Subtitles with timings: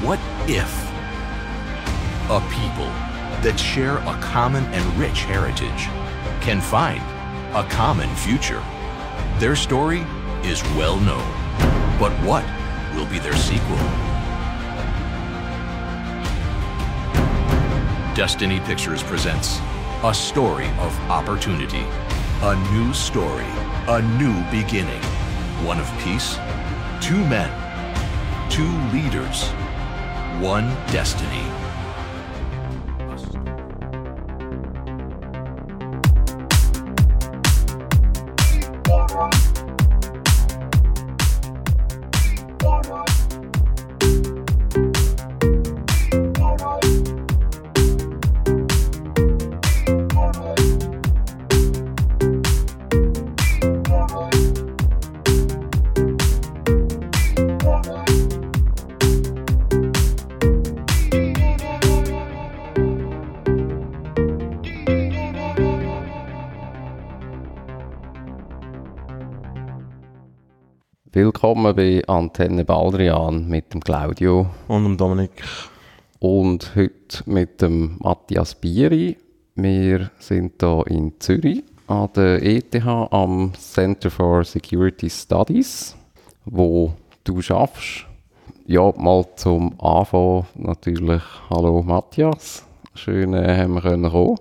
[0.00, 0.72] What if
[2.30, 2.86] a people
[3.42, 5.86] that share a common and rich heritage
[6.40, 7.02] can find
[7.52, 8.62] a common future?
[9.40, 10.06] Their story
[10.44, 11.26] is well known,
[11.98, 12.44] but what
[12.94, 13.76] will be their sequel?
[18.14, 19.58] Destiny Pictures presents
[20.04, 21.84] a story of opportunity,
[22.42, 23.50] a new story,
[23.88, 25.02] a new beginning,
[25.66, 26.36] one of peace,
[27.00, 27.50] two men,
[28.48, 29.50] two leaders,
[30.40, 31.67] one destiny.
[71.78, 75.30] Bei Antenne Baldrian mit dem Claudio Und dem Dominik.
[76.18, 79.16] und heute mit dem Matthias Bieri.
[79.54, 85.94] Wir sind hier in Zürich an der ETH am Center for Security Studies,
[86.46, 88.06] wo du schaffst.
[88.66, 94.38] Ja, mal zum Anfang natürlich Hallo Matthias, schön äh, haben wir können kommen.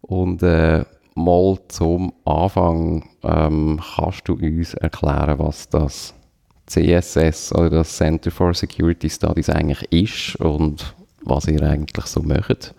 [0.00, 6.14] Und äh, mal zum Anfang ähm, kannst du uns erklären, was das
[6.68, 12.74] CSS oder das Center for Security Studies eigentlich ist und was ihr eigentlich so macht.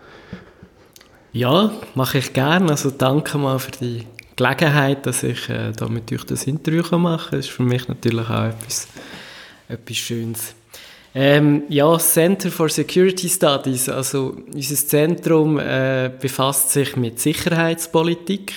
[1.32, 2.70] Ja, mache ich gerne.
[2.72, 7.30] Also danke mal für die Gelegenheit, dass ich äh, da mit euch das Interview machen
[7.30, 7.40] kann.
[7.40, 8.88] Das ist für mich natürlich auch etwas,
[9.68, 10.56] etwas Schönes.
[11.14, 18.54] Ähm, ja, Center for Security Studies, also unser Zentrum äh, befasst sich mit Sicherheitspolitik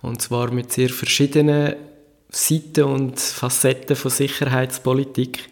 [0.00, 1.74] und zwar mit sehr verschiedenen
[2.36, 5.48] Seiten und Facetten von Sicherheitspolitik.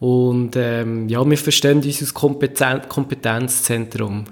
[0.00, 4.24] Und ähm, ja, wir verstehen uns als Kompetenz Kompetenzzentrum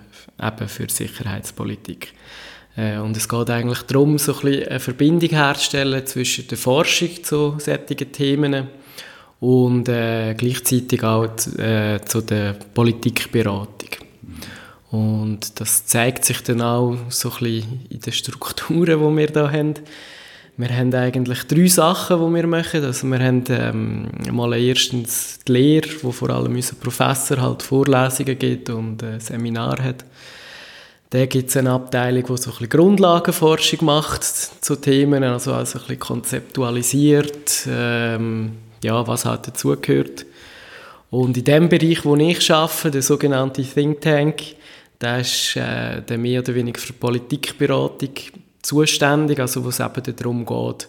[0.42, 2.12] eben für Sicherheitspolitik.
[2.76, 7.22] Äh, und es geht eigentlich darum, so ein bisschen eine Verbindung herzustellen zwischen der Forschung
[7.22, 8.68] zu solchen Themen
[9.40, 13.90] und äh, gleichzeitig auch äh, zu der Politikberatung.
[14.90, 19.52] Und das zeigt sich dann auch so ein bisschen in den Strukturen, die wir hier
[19.52, 19.74] haben.
[20.58, 22.82] Wir haben eigentlich drei Sachen, die wir machen.
[22.82, 28.38] Also wir haben ähm, mal erstens die Lehre, wo vor allem unser Professor halt Vorlesungen
[28.38, 30.06] gibt und äh, Seminar hat.
[31.10, 35.78] Da gibt es eine Abteilung, die so ein bisschen Grundlagenforschung macht zu Themen, also, also
[35.78, 38.52] ein bisschen konzeptualisiert, ähm,
[38.82, 40.24] ja, was halt dazugehört.
[41.10, 44.42] Und in dem Bereich, wo ich arbeite, der sogenannte Think Tank,
[45.02, 48.10] der ist äh, der mehr oder weniger für Politikberatung
[48.66, 50.88] zuständig, also wo es eben darum geht,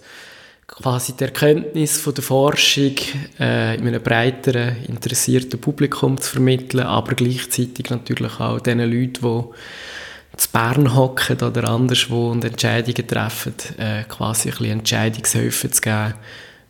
[0.68, 2.96] quasi die Erkenntnis von der Forschung
[3.40, 10.38] äh, in einem breiteren, interessierten Publikum zu vermitteln, aber gleichzeitig natürlich auch den Leuten, die
[10.38, 16.14] zu Bern hocken oder anderswo und Entscheidungen treffen, äh, quasi ein bisschen Entscheidungshilfe zu geben,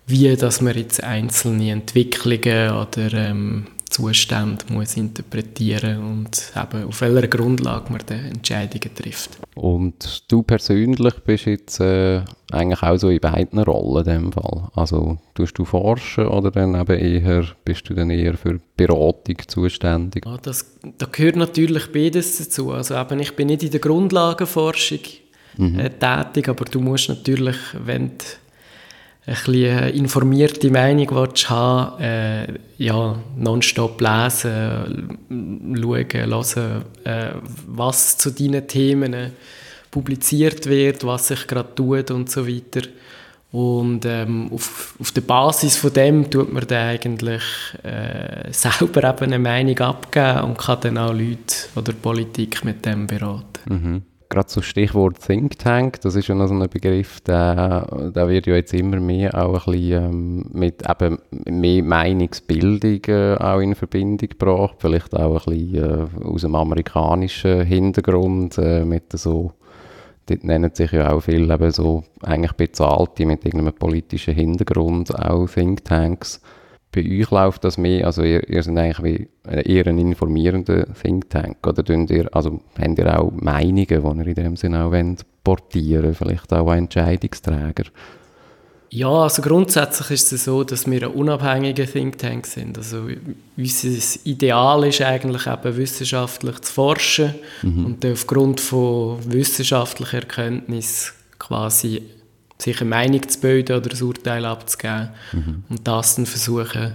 [0.06, 7.27] wie dass man jetzt einzelne Entwicklungen oder ähm, Zustände muss interpretieren und eben auf welcher
[7.27, 9.37] Grundlage man dann Entscheidungen trifft.
[9.55, 12.21] Und du persönlich bist jetzt äh,
[12.51, 14.69] eigentlich auch so in beiden Rollen in dem Fall.
[14.75, 20.25] Also tust du forschen oder dann eben eher, bist du dann eher für Beratung zuständig?
[20.25, 22.71] Ja, das, da gehört natürlich beides dazu.
[22.71, 24.99] Also eben, ich bin nicht in der Grundlagenforschung
[25.59, 28.25] äh, tätig, aber du musst natürlich, wenn du
[29.35, 31.09] bisschen informierte Meinung
[31.47, 35.17] haben äh, ja, nonstop lesen,
[35.75, 37.31] schauen, hören, äh,
[37.67, 39.29] was zu deinen Themen äh,
[39.91, 42.87] publiziert wird, was sich gerade tut und so weiter.
[43.51, 47.43] Und ähm, auf, auf der Basis von dem tut man dann eigentlich
[47.83, 53.07] äh, selber eben eine Meinung abgeben und kann dann auch Leute oder Politik mit dem
[53.07, 53.43] beraten.
[53.67, 54.02] Mhm.
[54.29, 58.46] Gerade so Stichwort Think Tank, das ist ja noch so ein Begriff, der, der wird
[58.46, 63.74] ja jetzt immer mehr auch ein bisschen ähm, mit eben mehr Meinungsbildung äh, auch in
[63.74, 69.53] Verbindung gebracht, vielleicht auch ein bisschen äh, aus dem amerikanischen Hintergrund äh, mit so,
[70.26, 75.47] dort nennen sich ja auch viele eben so eigentlich bezahlte mit irgendeinem politischen Hintergrund auch
[75.47, 76.41] Think Tanks.
[76.93, 81.29] Bei euch läuft das mehr, also ihr, ihr seid eigentlich wie eher ein informierender Think
[81.29, 85.25] Tank, oder ihr, also habt ihr auch Meinungen, die ihr in dem Sinne auch wollt
[85.43, 87.85] portieren vielleicht auch Entscheidungsträger?
[88.89, 92.78] Ja, also grundsätzlich ist es so, dass wir ein unabhängiger Think Tank sind.
[92.78, 93.07] Also
[93.57, 97.85] unser Ideal ist eigentlich eben wissenschaftlich zu forschen mhm.
[97.85, 102.01] und aufgrund von wissenschaftlicher Erkenntnis quasi
[102.57, 105.63] sich eine Meinung zu bilden oder ein Urteil abzugeben mhm.
[105.69, 106.93] und das dann versuchen,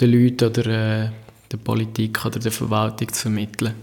[0.00, 1.10] den Leuten oder äh,
[1.50, 3.74] der Politik oder der Verwaltung zu vermitteln.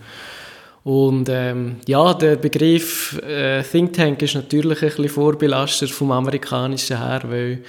[0.84, 7.00] Und ähm, ja, der Begriff äh, Think Tank ist natürlich ein bisschen vorbelastet vom amerikanischen
[7.00, 7.64] her, weil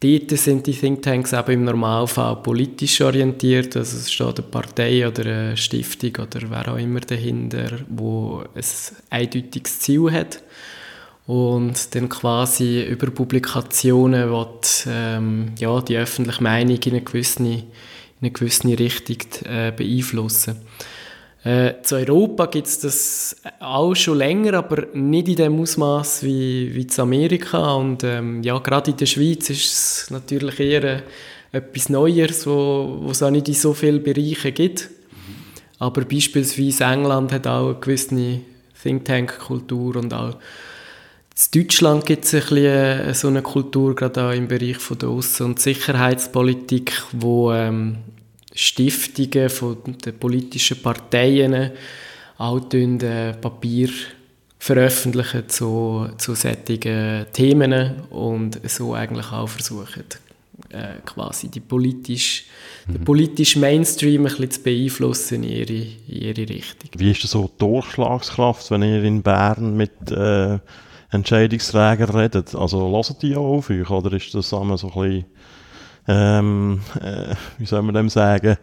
[0.00, 5.06] dort sind die Think Tanks eben im Normalfall politisch orientiert, also es steht eine Partei
[5.06, 8.64] oder eine Stiftung oder wer auch immer dahinter, wo ein
[9.10, 10.42] eindeutiges Ziel hat
[11.28, 17.64] und dann quasi über Publikationen wird, ähm, ja, die öffentliche Meinung in eine gewisse, in
[18.22, 20.56] eine gewisse Richtung äh, beeinflussen.
[21.44, 26.74] Äh, zu Europa gibt es das auch schon länger, aber nicht in dem Ausmaß wie,
[26.74, 27.74] wie zu Amerika.
[27.74, 31.02] Und ähm, ja, gerade in der Schweiz ist es natürlich eher äh,
[31.52, 34.88] etwas Neues, wo, wo es auch nicht in so vielen Bereichen gibt.
[35.78, 38.40] Aber beispielsweise England hat auch eine gewisse
[38.82, 40.36] Think Tank-Kultur und auch
[41.38, 44.98] in Deutschland gibt es ein bisschen äh, so eine Kultur, gerade auch im Bereich von
[44.98, 47.98] der Aussen- und Sicherheitspolitik, wo ähm,
[48.52, 51.70] Stiftungen von den politischen Parteien
[52.38, 53.88] auch äh, Papier
[54.58, 60.04] veröffentlichen zu, zu solchen Themen und so eigentlich auch versuchen,
[60.70, 62.46] äh, quasi die politisch,
[62.88, 62.94] mhm.
[62.94, 66.90] den politischen Mainstream ein bisschen zu beeinflussen in ihre, in ihre Richtung.
[66.96, 70.58] Wie ist das so die Durchschlagskraft, wenn ihr in Bern mit äh,
[71.10, 72.54] Entscheidungsträgern redet?
[72.54, 75.24] Also hören die auch auf euch oder ist das so ein bisschen
[76.08, 78.56] ähm, äh, wie soll man dem sagen,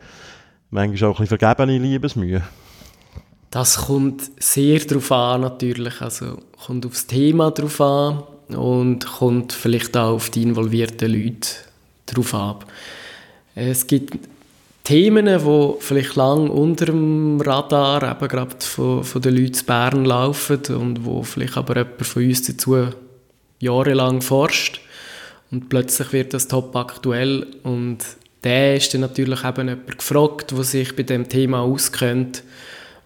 [0.71, 2.41] manchmal auch ein bisschen vergebene Liebesmühe.
[3.51, 9.95] Das kommt sehr darauf an natürlich, also kommt aufs Thema drauf an und kommt vielleicht
[9.95, 11.49] auch auf die involvierten Leute
[12.05, 12.65] drauf ab.
[13.53, 14.27] Es gibt
[14.85, 20.05] Themen, die vielleicht lang unter dem Radar eben gerade von, von den Leuten in Bern
[20.05, 22.87] laufen und wo vielleicht aber jemand von uns dazu
[23.59, 24.79] jahrelang forscht.
[25.51, 27.97] Und plötzlich wird das top aktuell und
[28.43, 32.43] der ist dann natürlich eben jemand gefragt, der sich bei dem Thema auskennt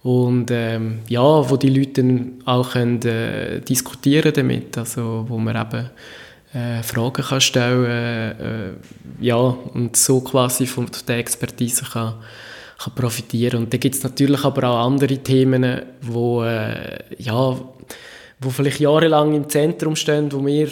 [0.03, 5.55] und ähm, ja, wo die Leute dann auch können, äh, diskutieren damit, also wo man
[5.55, 5.89] eben
[6.54, 8.72] äh, Fragen kann stellen äh,
[9.22, 12.16] ja, und so quasi von der Expertise kann,
[12.78, 13.63] kann profitieren.
[13.63, 17.57] Und dann gibt es natürlich aber auch andere Themen, wo, äh, ja,
[18.40, 20.69] wo vielleicht jahrelang im Zentrum stehen, wo wir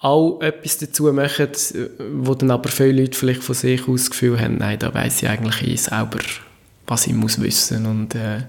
[0.00, 1.48] auch etwas dazu machen,
[2.14, 5.22] wo dann aber viele Leute vielleicht von sich aus das Gefühl haben, nein, da weiß
[5.22, 6.18] ich eigentlich eh selber,
[6.88, 8.40] was ich muss wissen und äh,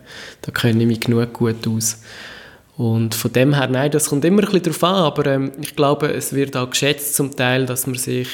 [0.41, 1.99] da kenne ich mich genug gut aus.
[2.77, 5.75] Und von dem her, nein, das kommt immer ein bisschen darauf an, aber ähm, ich
[5.75, 8.29] glaube, es wird auch geschätzt zum Teil, dass man sich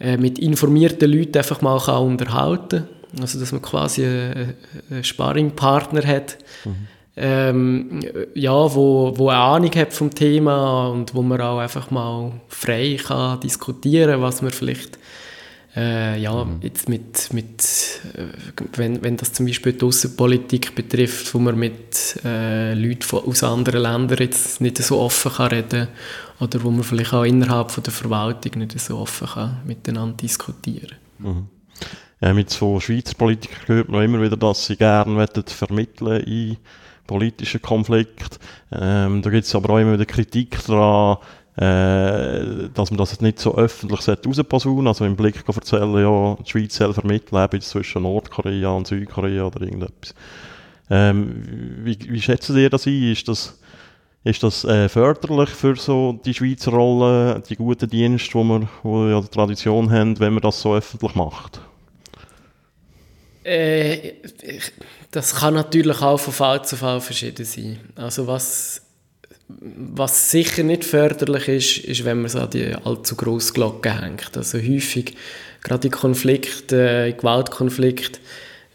[0.00, 3.20] äh, mit informierten Leuten einfach mal kann unterhalten kann.
[3.20, 4.54] Also, dass man quasi einen,
[4.90, 8.00] einen Sparringpartner hat, mhm ähm,
[8.34, 12.98] ja, wo, wo eine Ahnung hat vom Thema und wo man auch einfach mal frei
[13.02, 14.98] kann diskutieren, was man vielleicht
[15.80, 16.58] äh, ja, mhm.
[16.60, 18.24] jetzt mit, mit äh,
[18.76, 23.42] wenn, wenn das zum Beispiel die Außenpolitik betrifft, wo man mit äh, Leuten von, aus
[23.42, 25.88] anderen Ländern jetzt nicht so offen kann reden
[26.38, 30.96] oder wo man vielleicht auch innerhalb von der Verwaltung nicht so offen kann miteinander diskutieren.
[31.18, 31.46] Mhm.
[32.20, 36.58] Ja, mit so Schweizer Politikern hört man immer wieder, dass sie gerne vermitteln in
[37.06, 38.38] politischen Konflikt.
[38.70, 41.16] Ähm, da gibt es aber auch immer wieder Kritik daran,
[41.56, 46.76] äh, dass man das nicht so öffentlich rausposaunen Also im Blick erzählen, ja, die Schweiz
[46.76, 50.14] soll vermitteln, eben zwischen Nordkorea und Südkorea oder irgendetwas.
[50.88, 51.44] Ähm,
[51.84, 53.12] wie, wie schätzen Sie das ein?
[53.12, 53.58] Ist das,
[54.24, 59.10] ist das äh, förderlich für so die Schweizer Rolle, die guten Dienste, die wir, die
[59.10, 61.60] ja die Tradition haben, wenn man das so öffentlich macht?
[63.44, 64.14] Äh,
[65.10, 67.78] das kann natürlich auch von Fall zu Fall verschieden sein.
[67.96, 68.82] Also was,
[69.60, 74.36] was sicher nicht förderlich ist, ist, wenn man es an die allzu grosse Glocke hängt.
[74.36, 75.14] Also häufig,
[75.62, 78.20] gerade in Konflikten, in Gewaltkonflikten,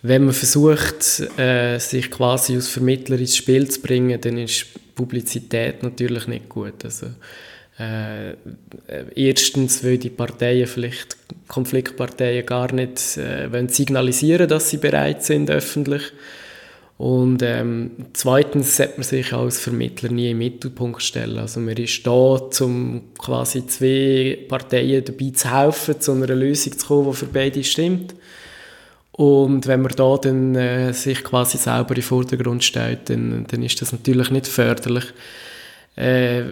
[0.01, 5.82] wenn man versucht, äh, sich quasi als Vermittler ins Spiel zu bringen, dann ist Publizität
[5.82, 6.86] natürlich nicht gut.
[6.86, 7.08] Also,
[7.79, 8.36] äh,
[9.15, 11.17] erstens, weil die Parteien vielleicht,
[11.48, 16.03] Konfliktparteien gar nicht äh, wollen signalisieren, dass sie bereit sind öffentlich.
[16.98, 21.38] Und ähm, zweitens sollte man sich als Vermittler nie im Mittelpunkt stellen.
[21.38, 26.88] Also man ist da, um quasi zwei Parteien dabei zu helfen, zu einer Lösung zu
[26.88, 28.16] kommen, die für beide stimmt.
[29.12, 33.82] Und wenn man da dann äh, sich quasi selber den Vordergrund stellt, dann, dann ist
[33.82, 35.06] das natürlich nicht förderlich.
[35.96, 36.44] Äh,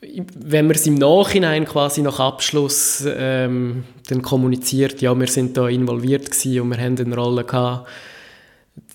[0.00, 5.68] wenn man es im Nachhinein quasi nach Abschluss ähm, dann kommuniziert, ja, wir sind da
[5.68, 7.88] involviert gewesen und wir haben eine Rolle gehabt,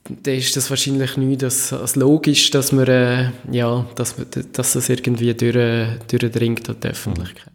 [0.03, 4.15] dann ist das wahrscheinlich nicht als, als logisch, dass man, äh, ja, dass,
[4.51, 7.53] dass das irgendwie durch, durchdringt an die Öffentlichkeit.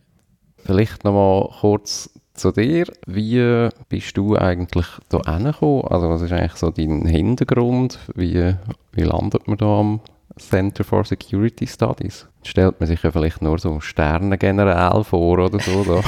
[0.65, 2.87] Vielleicht nochmal kurz zu dir.
[3.07, 5.85] Wie bist du eigentlich da hingekommen?
[5.89, 7.99] Also was ist eigentlich so dein Hintergrund?
[8.15, 8.55] Wie,
[8.93, 10.01] wie landet man da am
[10.39, 12.27] Center for Security Studies?
[12.45, 15.85] Stellt man sich ja vielleicht nur so Sterne generell vor oder so.
[15.85, 16.01] Da.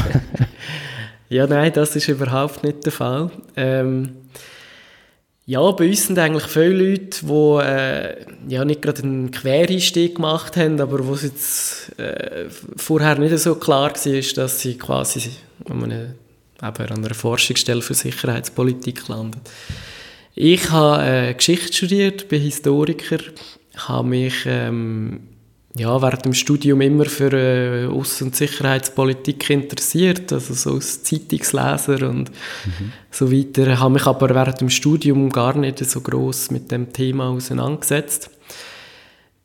[1.28, 3.30] ja, nein, das ist überhaupt nicht der Fall.
[3.56, 4.16] Ähm,
[5.50, 8.16] ja, bei uns sind eigentlich viele Leute, die äh,
[8.46, 12.44] ja, nicht gerade einen Quereinstieg gemacht haben, aber wo es jetzt äh,
[12.76, 15.30] vorher nicht so klar war, dass sie quasi
[15.68, 15.92] an eben
[16.62, 19.40] an einer Forschungsstelle für Sicherheitspolitik landen.
[20.36, 23.18] Ich habe äh, Geschichte studiert, bin Historiker,
[23.76, 25.29] habe mich ähm,
[25.76, 32.08] ja, während dem Studium immer für äh, Außen- und Sicherheitspolitik interessiert, also so als Zeitungsleser
[32.08, 32.92] und mhm.
[33.10, 33.78] so weiter.
[33.78, 38.30] Habe mich aber während dem Studium gar nicht so groß mit dem Thema auseinandergesetzt.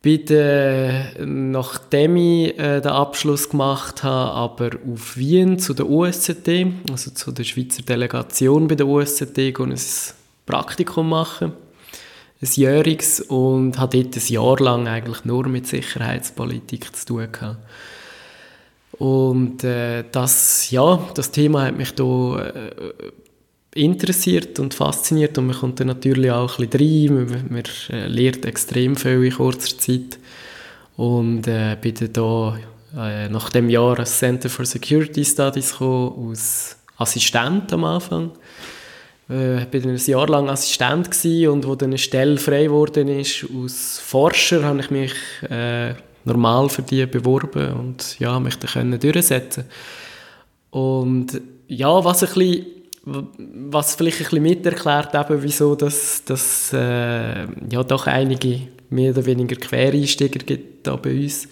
[0.02, 6.68] Bin dann, nachdem ich äh, den Abschluss gemacht habe, aber auf Wien zu der USZD,
[6.92, 9.76] also zu der Schweizer Delegation bei der USZD, ein
[10.46, 11.54] Praktikum machen
[12.46, 17.58] ein jähriges und habe dort ein Jahr lang eigentlich nur mit Sicherheitspolitik zu tun gehabt.
[18.98, 22.72] Und äh, das, ja, das Thema hat mich da äh,
[23.76, 28.08] interessiert und fasziniert und man kommt dann natürlich auch ein bisschen rein, man, man äh,
[28.08, 30.18] lernt extrem viel in kurzer Zeit
[30.96, 32.58] und äh, bin dann da
[32.98, 38.32] äh, nach dem Jahr ans Center for Security Studies gekommen, als Assistent am Anfang
[39.30, 41.10] äh, ich war ein Jahr lang Assistent
[41.48, 45.14] und wo dann eine Stelle frei geworden ist als Forscher, habe ich mich
[45.50, 49.66] äh, normal für die beworben und ja, mich dann können durchsetzen.
[50.72, 52.66] Und ja, was ein bisschen
[53.06, 59.26] was vielleicht ein bisschen miterklärt, eben, wieso das, das äh, ja doch einige mehr oder
[59.26, 61.48] weniger Quereinsteiger gibt da bei uns,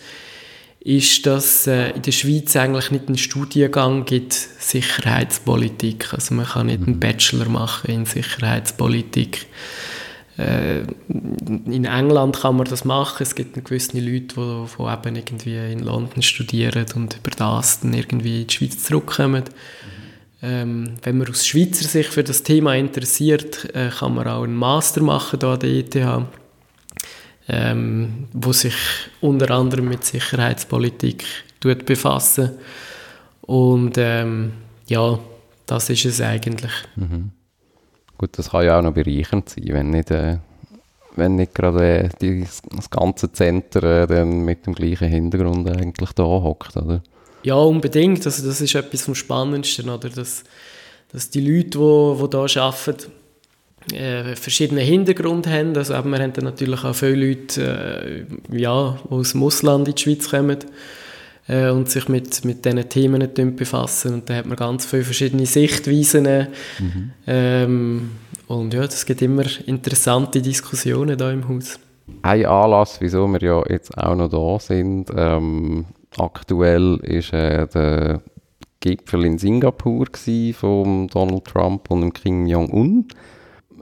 [0.84, 6.14] ist, dass äh, in der Schweiz eigentlich nicht einen Studiengang gibt Sicherheitspolitik.
[6.14, 7.00] Also man kann nicht einen mhm.
[7.00, 9.46] Bachelor machen in Sicherheitspolitik.
[10.38, 13.24] Äh, in England kann man das machen.
[13.24, 17.94] Es gibt gewisse Leute, die, die eben irgendwie in London studieren und über das dann
[17.94, 19.44] irgendwie in die Schweiz zurückkommen.
[20.42, 24.56] Ähm, wenn man aus Schweizer Sicht für das Thema interessiert, äh, kann man auch einen
[24.56, 26.28] Master machen hier an der ETH
[27.48, 28.76] ähm, wo sich
[29.22, 31.24] unter anderem mit Sicherheitspolitik
[31.60, 32.52] tut befassen
[33.42, 34.54] und ähm,
[34.88, 35.20] ja,
[35.66, 36.72] das ist es eigentlich.
[36.96, 37.32] Mhm.
[38.18, 40.38] Gut, das kann ja auch noch bereichernd sein, wenn nicht, äh,
[41.16, 42.46] wenn nicht gerade äh, die,
[42.76, 47.02] das ganze Zentrum äh, dann mit dem gleichen Hintergrund eigentlich da hockt, oder?
[47.44, 48.26] Ja, unbedingt.
[48.26, 50.10] Also das ist etwas vom Spannendsten, oder?
[50.10, 50.44] Dass,
[51.12, 53.12] dass die Leute, die, die hier arbeiten,
[53.92, 55.76] äh, verschiedene Hintergründe haben.
[55.76, 59.96] Also wir haben dann natürlich auch viele Leute, äh, ja, die aus dem Ausland in
[59.96, 60.58] die Schweiz kommen
[61.48, 64.14] äh, und sich mit, mit diesen Themen befassen.
[64.16, 66.48] Und da hat man ganz viele verschiedene Sichtweisen.
[66.80, 67.12] Mhm.
[67.28, 68.12] Ähm,
[68.48, 71.80] und ja, es gibt immer interessante Diskussionen da im Haus.
[72.22, 75.86] Ein Anlass, wieso wir ja jetzt auch noch da sind, ähm,
[76.18, 78.22] aktuell ist äh, der
[78.82, 80.08] Gipfel in Singapur
[80.54, 83.08] von Donald Trump und Kim Jong-un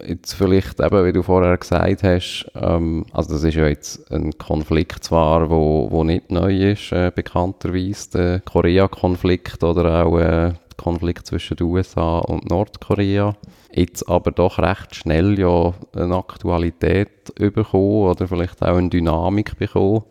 [0.05, 4.37] jetzt vielleicht eben, wie du vorher gesagt hast, ähm, also das ist ja jetzt ein
[4.37, 10.55] Konflikt zwar, wo, wo nicht neu ist, äh, bekannterweise, der Korea-Konflikt oder auch äh, der
[10.77, 13.35] Konflikt zwischen den USA und Nordkorea,
[13.71, 20.03] jetzt aber doch recht schnell ja eine Aktualität bekommen oder vielleicht auch eine Dynamik bekommen.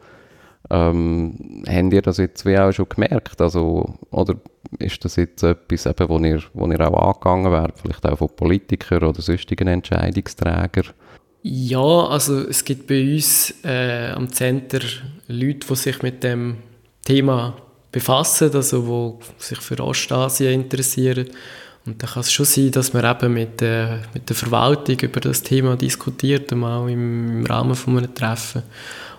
[0.69, 3.41] Ähm, habt ihr das jetzt wie auch schon gemerkt?
[3.41, 4.35] Also, oder
[4.79, 8.29] ist das jetzt etwas, eben, wo, ihr, wo ihr auch angegangen werdet, vielleicht auch von
[8.37, 10.93] Politikern oder sonstigen Entscheidungsträgern?
[11.43, 14.81] Ja, also es gibt bei uns äh, am Center
[15.27, 16.59] Leute, die sich mit dem
[17.05, 17.57] Thema
[17.91, 21.29] befassen, also die sich für Ostasien interessieren.
[21.87, 25.21] Und da kann es schon sein, dass man eben mit, äh, mit der Verwaltung über
[25.21, 28.63] das Thema diskutiert, auch im, im Rahmen von einem Treffen.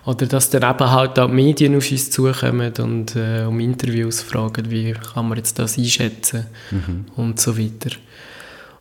[0.04, 4.20] Oder dass dann eben halt auch die Medien auf uns zukommen und äh, um Interviews
[4.20, 7.04] fragen, wie kann man jetzt das einschätzen mhm.
[7.16, 7.96] und so weiter.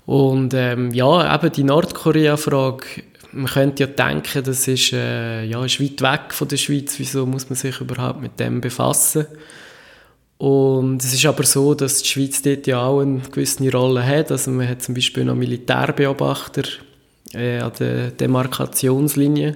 [0.08, 2.86] Und ähm, ja, eben die Nordkorea-Frage,
[3.34, 7.26] man könnte ja denken, das ist, äh, ja, ist weit weg von der Schweiz, wieso
[7.26, 9.28] muss man sich überhaupt mit dem befassen?
[10.40, 14.32] Und es ist aber so, dass die Schweiz dort ja auch eine gewisse Rolle hat.
[14.32, 16.64] Also man hat zum Beispiel noch Militärbeobachter
[17.34, 19.56] äh, an der Demarkationslinie.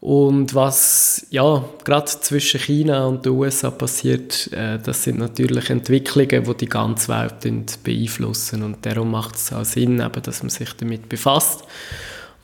[0.00, 6.44] Und was ja gerade zwischen China und den USA passiert, äh, das sind natürlich Entwicklungen,
[6.44, 8.62] die die ganze Welt beeinflussen.
[8.62, 11.64] Und darum macht es auch Sinn, eben, dass man sich damit befasst.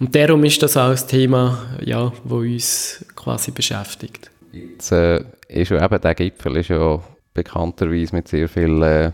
[0.00, 4.30] Und darum ist das auch ein Thema, ja, wo uns quasi beschäftigt.
[4.52, 7.00] Jetzt äh, ist ja eben der Gipfel ist ja
[7.32, 9.12] bekannterweise mit sehr viel äh,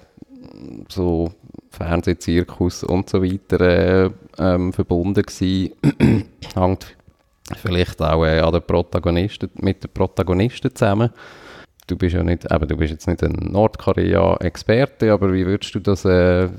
[0.89, 1.31] so
[1.71, 5.73] Fernsehzirkus und so weiter äh, ähm, verbunden gewesen.
[7.57, 11.11] vielleicht auch äh, an den Protagonisten, mit den Protagonisten zusammen.
[11.87, 15.81] Du bist ja nicht, eben, du bist jetzt nicht ein Nordkorea-Experte, aber wie würdest du
[15.81, 16.51] das äh,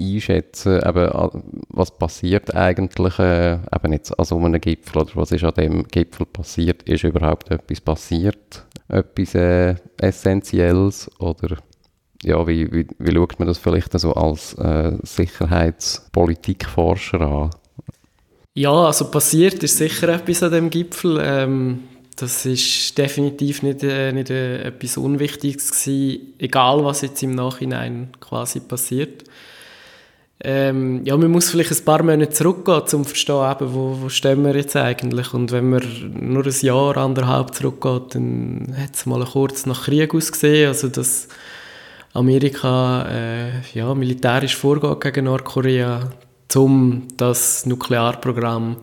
[0.00, 0.80] einschätzen?
[0.82, 5.52] Eben, was passiert eigentlich äh, eben jetzt an so einem Gipfel oder was ist an
[5.54, 6.84] dem Gipfel passiert?
[6.84, 8.64] Ist überhaupt etwas passiert?
[8.88, 11.58] Etwas äh, Essentielles oder
[12.22, 17.50] ja, wie, wie, wie schaut man das vielleicht so als äh, Sicherheitspolitikforscher an?
[18.58, 21.20] Ja, also passiert ist sicher etwas an dem Gipfel.
[21.22, 21.84] Ähm,
[22.16, 28.08] das ist definitiv nicht, äh, nicht äh, etwas Unwichtiges gewesen, egal was jetzt im Nachhinein
[28.18, 29.22] quasi passiert.
[30.42, 34.08] Ähm, ja, man muss vielleicht ein paar Monate zurückgehen, um zu verstehen, eben, wo, wo
[34.08, 35.32] stehen wir jetzt eigentlich.
[35.34, 35.82] Und wenn man
[36.18, 40.66] nur ein Jahr, anderthalb zurückgeht, dann hat es mal kurz nach Krieg ausgesehen.
[40.66, 41.28] Also, dass
[42.12, 46.10] Amerika äh, ja, militärisch vorgeht gegen Nordkorea
[46.56, 48.76] um das Nuklearprogramm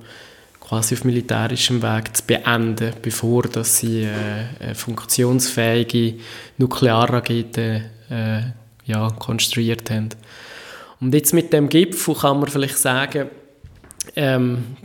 [0.59, 4.13] quasi auf militärischem Weg zu beenden, bevor dass sie äh,
[4.59, 6.15] eine funktionsfähige
[6.57, 8.41] Nuklearrakete äh,
[8.85, 10.09] ja, konstruiert haben.
[10.99, 13.29] Und jetzt mit dem Gipfel kann man vielleicht sagen,
[14.15, 14.75] ähm,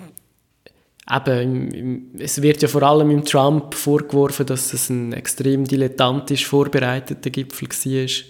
[1.11, 7.31] eben, es wird ja vor allem im Trump vorgeworfen, dass es ein extrem dilettantisch vorbereiteter
[7.31, 8.25] Gipfel war.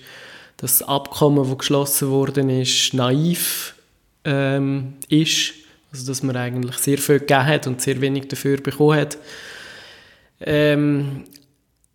[0.57, 3.75] Das Abkommen, das geschlossen worden ist, naiv
[4.25, 5.53] ähm, ist.
[5.93, 9.19] Also, dass man eigentlich sehr viel gegeben hat und sehr wenig dafür bekommen hat.
[10.41, 11.25] Ähm,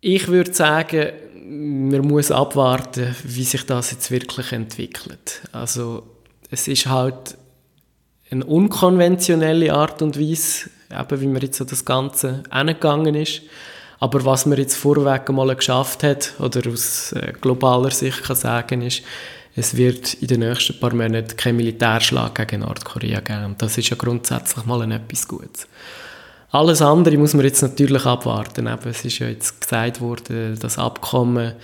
[0.00, 1.12] ich würde sagen,
[1.48, 5.42] man muss abwarten, wie sich das jetzt wirklich entwickelt.
[5.52, 6.02] Also,
[6.50, 7.38] es ist halt
[8.30, 13.42] eine unkonventionelle Art und Weise, eben wie man jetzt so das Ganze angegangen ist.
[13.98, 18.82] Aber was man jetzt vorweg einmal geschafft hat, oder aus äh, globaler Sicht kann sagen,
[18.82, 19.02] ist,
[19.56, 23.54] es wird in den nächsten paar Monaten kein Militärschlag gegen Nordkorea geben.
[23.56, 25.66] Das ist ja grundsätzlich mal ein etwas Gutes.
[26.50, 28.66] Alles andere muss man jetzt natürlich abwarten.
[28.66, 31.54] Eben, es ist ja jetzt gesagt worden, das Abkommen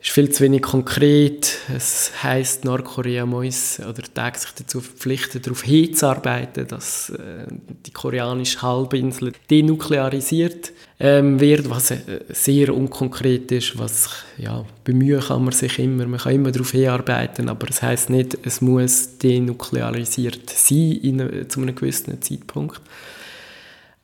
[0.00, 1.58] ist viel zu wenig konkret.
[1.74, 7.46] Es heißt, Nordkorea muss oder täglich sich dazu verpflichten, darauf hinzuarbeiten, dass äh,
[7.86, 13.78] die koreanische Halbinsel denuklearisiert ähm, wird, was äh, sehr unkonkret ist.
[13.78, 18.10] Was ja bemühen kann man sich immer, man kann immer darauf hinarbeiten, aber es heißt
[18.10, 22.80] nicht, es muss denuklearisiert sein in, äh, zu einem gewissen Zeitpunkt.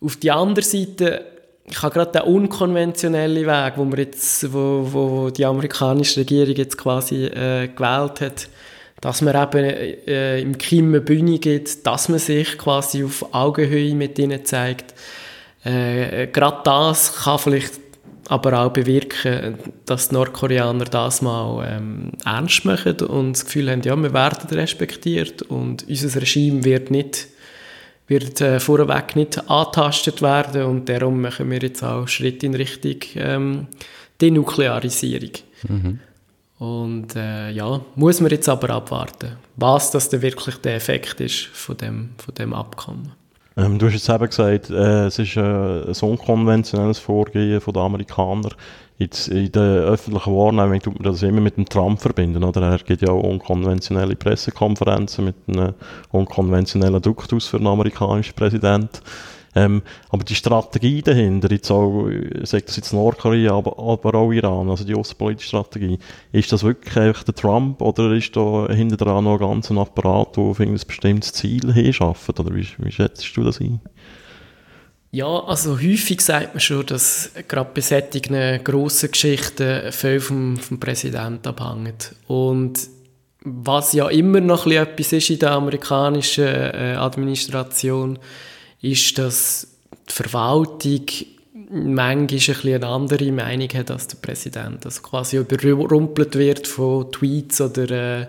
[0.01, 1.32] Auf die andere Seite
[1.73, 6.77] ich habe gerade den unkonventionellen Weg, wo, wir jetzt, wo, wo die amerikanische Regierung jetzt
[6.77, 8.49] quasi äh, gewählt hat,
[9.01, 13.95] dass man eben äh, im Kim eine Bühne gibt, dass man sich quasi auf Augenhöhe
[13.95, 14.93] mit ihnen zeigt.
[15.65, 17.81] Äh, gerade das kann vielleicht
[18.29, 19.57] aber auch bewirken,
[19.87, 24.49] dass die Nordkoreaner das mal ähm, ernst machen und das Gefühl haben, ja, wir werden
[24.51, 27.29] respektiert und unser Regime wird nicht
[28.09, 32.97] wird äh, vorweg nicht angetastet werden und darum machen wir jetzt auch Schritte in Richtung
[33.17, 33.67] ähm,
[34.21, 35.33] Denuklearisierung.
[35.69, 35.99] Mhm.
[36.59, 41.47] Und äh, ja, muss man jetzt aber abwarten, was das denn wirklich der Effekt ist
[41.47, 43.13] von dem, von dem Abkommen.
[43.57, 48.51] Ähm, du hast jetzt eben gesagt, äh, es ist äh, ein unkonventionelles Vorgehen der Amerikaner.
[49.03, 52.63] Jetzt in der öffentlichen Wahrnehmung tut man das immer mit dem Trump verbinden, oder?
[52.63, 55.75] Er gibt ja auch unkonventionelle Pressekonferenzen mit einem
[56.13, 59.01] unkonventionellen Duktus für einen amerikanischen Präsidenten.
[59.57, 62.09] Ähm, aber die Strategie dahinter, jetzt auch,
[62.45, 65.99] sagt das jetzt Nordkorea, aber, aber auch Iran, also die außenpolitische Strategie,
[66.31, 70.37] ist das wirklich einfach der Trump oder ist da hinter dran noch ein ganzer Apparat,
[70.37, 72.39] der auf ein bestimmtes Ziel hinschafft?
[72.39, 73.81] Oder wie, wie schätzt du das ein?
[75.15, 80.81] Ja, also häufig sagt man schon, dass gerade bei solchen grossen Geschichten viel vom, vom
[80.81, 82.15] Präsidenten abhängt.
[82.29, 82.89] Und
[83.45, 88.19] was ja immer noch etwas ist in der amerikanischen äh, Administration,
[88.81, 89.69] ist, dass
[90.09, 91.05] die Verwaltung
[91.71, 94.87] manchmal ein eine andere Meinung hat als der Präsident.
[94.87, 98.27] Also quasi überrumpelt wird von Tweets oder äh,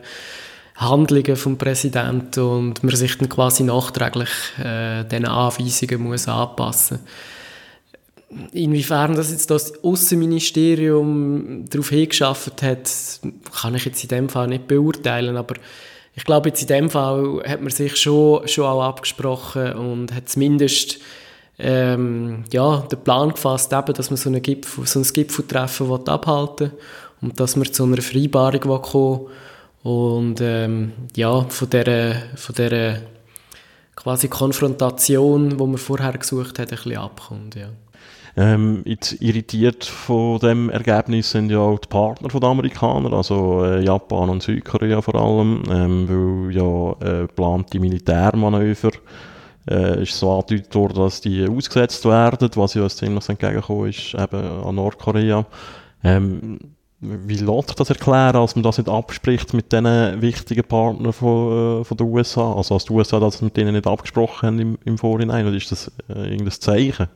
[0.75, 4.29] Handlungen vom Präsidenten und man sich dann quasi nachträglich
[4.63, 6.99] äh, diesen Anweisungen muss anpassen
[8.51, 12.89] Inwiefern das jetzt das Außenministerium darauf hingeschafft hat,
[13.61, 15.55] kann ich jetzt in dem Fall nicht beurteilen, aber
[16.15, 20.29] ich glaube, jetzt in dem Fall hat man sich schon, schon auch abgesprochen und hat
[20.29, 20.99] zumindest
[21.59, 26.71] ähm, ja, den Plan gefasst, eben, dass man so, eine Gipfel, so ein Gipfeltreffen abhalten
[26.71, 26.79] will
[27.21, 29.27] und dass wir zu einer Vereinbarung kommen
[29.83, 32.97] und ähm, ja, von dieser, von dieser
[33.95, 37.55] quasi Konfrontation, die man vorher gesucht hat, ein bisschen abkommt.
[37.55, 37.67] Ja.
[38.35, 43.83] Ähm, jetzt irritiert von dem Ergebnis sind ja auch die Partner der Amerikaner, also äh,
[43.83, 48.91] Japan und Südkorea vor allem, ähm, weil ja äh, geplante Militärmanöver
[49.69, 54.63] äh, ist so angedeutet worden, dass die ausgesetzt werden, was ja ziemlich entgegengekommen ist, eben
[54.63, 55.45] an Nordkorea.
[56.03, 56.57] Ähm,
[57.03, 61.81] wie lässt sich das erklären, als man das nicht abspricht mit diesen wichtigen Partnern von,
[61.81, 62.53] äh, von den USA?
[62.53, 65.71] Also als die USA das mit denen nicht abgesprochen haben im, im Vorhinein, oder ist
[65.71, 67.07] das äh, irgendein Zeichen?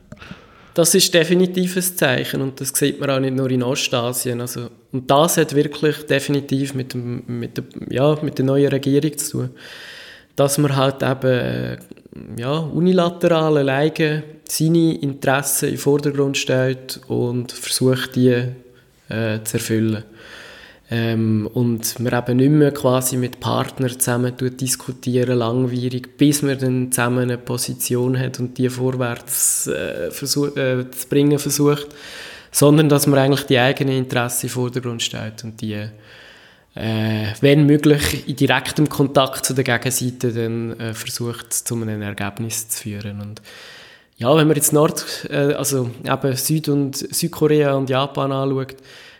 [0.74, 4.40] Das ist definitiv ein Zeichen und das sieht man auch nicht nur in Ostasien.
[4.40, 9.16] Also, und das hat wirklich definitiv mit, dem, mit, der, ja, mit der neuen Regierung
[9.18, 9.50] zu tun.
[10.36, 11.78] Dass man halt eben äh,
[12.36, 18.44] ja, unilateral alleine seine Interessen in den Vordergrund stellt und versucht, die
[19.08, 20.04] äh, zu erfüllen.
[20.90, 26.90] Ähm, und wir eben nicht mehr quasi mit Partnern zusammen diskutieren, langwierig, bis man dann
[26.90, 31.88] zusammen eine Position hat und die vorwärts äh, versuch, äh, zu bringen versucht,
[32.50, 37.66] sondern dass man eigentlich die eigenen Interessen in den Vordergrund stellt und die, äh, wenn
[37.66, 43.20] möglich, in direktem Kontakt zu der Gegenseite dann äh, versucht, zu einem Ergebnis zu führen.
[43.20, 43.42] Und
[44.18, 48.74] ja, wenn man jetzt Nord, äh, also eben Süd- und Südkorea und Japan anschaut,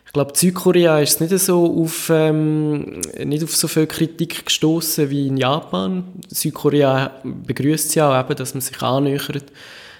[0.04, 5.28] ich glaube, Südkorea ist nicht so auf, ähm, nicht auf so viel Kritik gestoßen wie
[5.28, 6.04] in Japan.
[6.28, 9.44] Südkorea begrüßt ja auch eben, dass man sich annähert,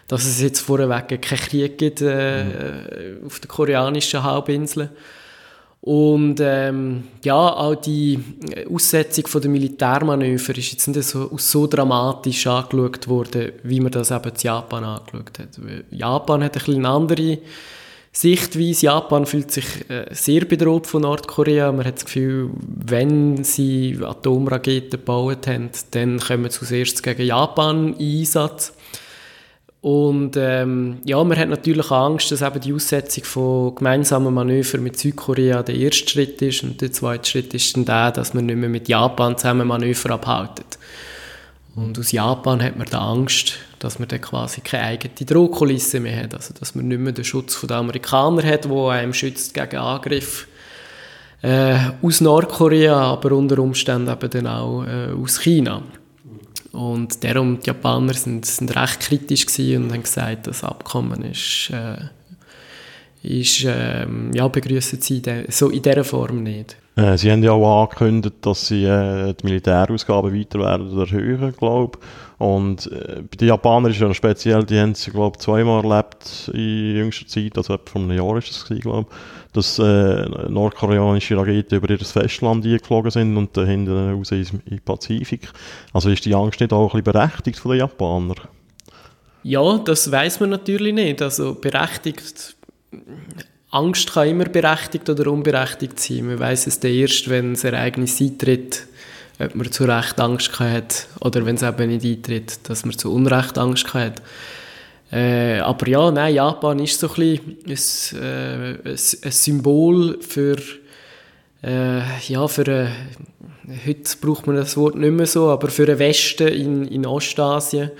[0.09, 3.27] dass es jetzt vorweg keinen Krieg gibt äh, mhm.
[3.27, 4.89] auf der koreanischen Halbinsel.
[5.81, 8.19] Und ähm, ja, auch die
[8.71, 14.11] Aussetzung von der Militärmanöver ist jetzt nicht so, so dramatisch angeschaut worden, wie man das
[14.11, 15.49] eben in Japan angeschaut hat.
[15.91, 17.39] Japan hat ein bisschen eine andere
[18.11, 18.87] Sichtweise.
[18.87, 21.71] Japan fühlt sich äh, sehr bedroht von Nordkorea.
[21.71, 27.95] Man hat das Gefühl, wenn sie Atomraketen gebaut haben, dann kommen sie zuerst gegen Japan
[27.95, 28.73] in Einsatz.
[29.81, 34.99] Und ähm, ja, man hat natürlich Angst, dass eben die Aussetzung von gemeinsamen Manövern mit
[34.99, 38.57] Südkorea der erste Schritt ist und der zweite Schritt ist dann der, dass man nicht
[38.57, 40.79] mehr mit Japan zusammen Manöver abhaltet.
[41.77, 46.25] Und aus Japan hat man da Angst, dass man dann quasi keine eigene Drohkulisse mehr
[46.25, 49.77] hat, also dass man nicht mehr den Schutz der Amerikaner hat, wo einem schützt gegen
[49.77, 50.49] Angriff
[51.43, 55.83] äh, aus Nordkorea, aber unter Umständen eben dann auch äh, aus China.
[56.73, 61.97] Und darum, die Japaner sind, sind recht kritisch und haben gesagt, das Abkommen ist, äh,
[63.23, 66.77] ist äh, ja, begrüßen sie so in dieser Form nicht.
[66.97, 71.99] Äh, sie haben ja auch angekündigt, dass sie äh, die Militärausgaben weiter werden erhöhen, glaube
[72.39, 76.51] Und äh, bei den Japanern ist es ja speziell, die haben sie, glaube zweimal erlebt
[76.53, 79.07] in jüngster Zeit, also etwa vor einem Jahr ist das glaube
[79.53, 84.81] dass äh, nordkoreanische Raketen über ihr Festland eingeflogen sind und dann hinten raus in den
[84.85, 85.49] Pazifik.
[85.93, 88.37] Also ist die Angst nicht auch ein bisschen berechtigt von den Japanern?
[89.43, 91.23] Ja, das weiß man natürlich nicht.
[91.23, 92.58] Also berechtigt
[93.71, 96.27] Angst kann immer berechtigt oder unberechtigt sein.
[96.27, 98.87] Man weiß es erst, wenn das Ereignis eintritt,
[99.39, 103.13] ob man zu Recht Angst hat oder wenn es eben nicht eintritt, dass man zu
[103.13, 104.23] Unrecht Angst hat.
[105.11, 110.57] Äh, aber ja, nein, Japan ist so ein bisschen ein, äh, ein Symbol für,
[111.63, 112.93] äh, ja, für eine,
[113.87, 117.91] heute braucht man das Wort nicht mehr so, aber für den Westen in, in Ostasien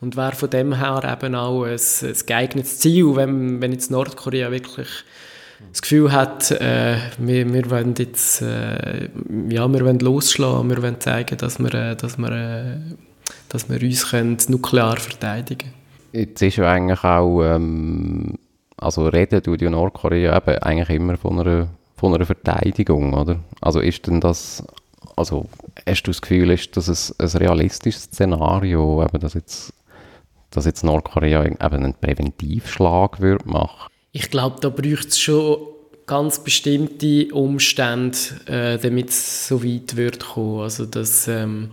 [0.00, 4.50] und wäre von dem her eben auch ein, ein geeignetes Ziel, wenn, wenn jetzt Nordkorea
[4.50, 4.88] wirklich
[5.72, 9.08] das Gefühl hat, äh, wir, wir wollen jetzt äh,
[9.48, 12.76] ja, wir wollen losschlagen, wir wollen zeigen, dass wir, äh, dass wir, äh,
[13.48, 15.86] dass wir uns können nuklear verteidigen können.
[16.12, 18.34] Jetzt ist ja eigentlich auch, ähm,
[18.76, 23.36] also reden tut ja Nordkorea eben eigentlich immer von einer, von einer Verteidigung, oder?
[23.60, 24.62] Also ist denn das,
[25.16, 25.46] also
[25.86, 29.72] hast du das Gefühl, ist das ein, ein realistisches Szenario, eben, dass jetzt,
[30.50, 33.90] dass jetzt Nordkorea eben einen Präventivschlag würde machen?
[34.12, 35.58] Ich glaube, da braucht es schon
[36.06, 40.60] ganz bestimmte Umstände, äh, damit es so weit wird kommen.
[40.60, 41.70] Also dass ähm,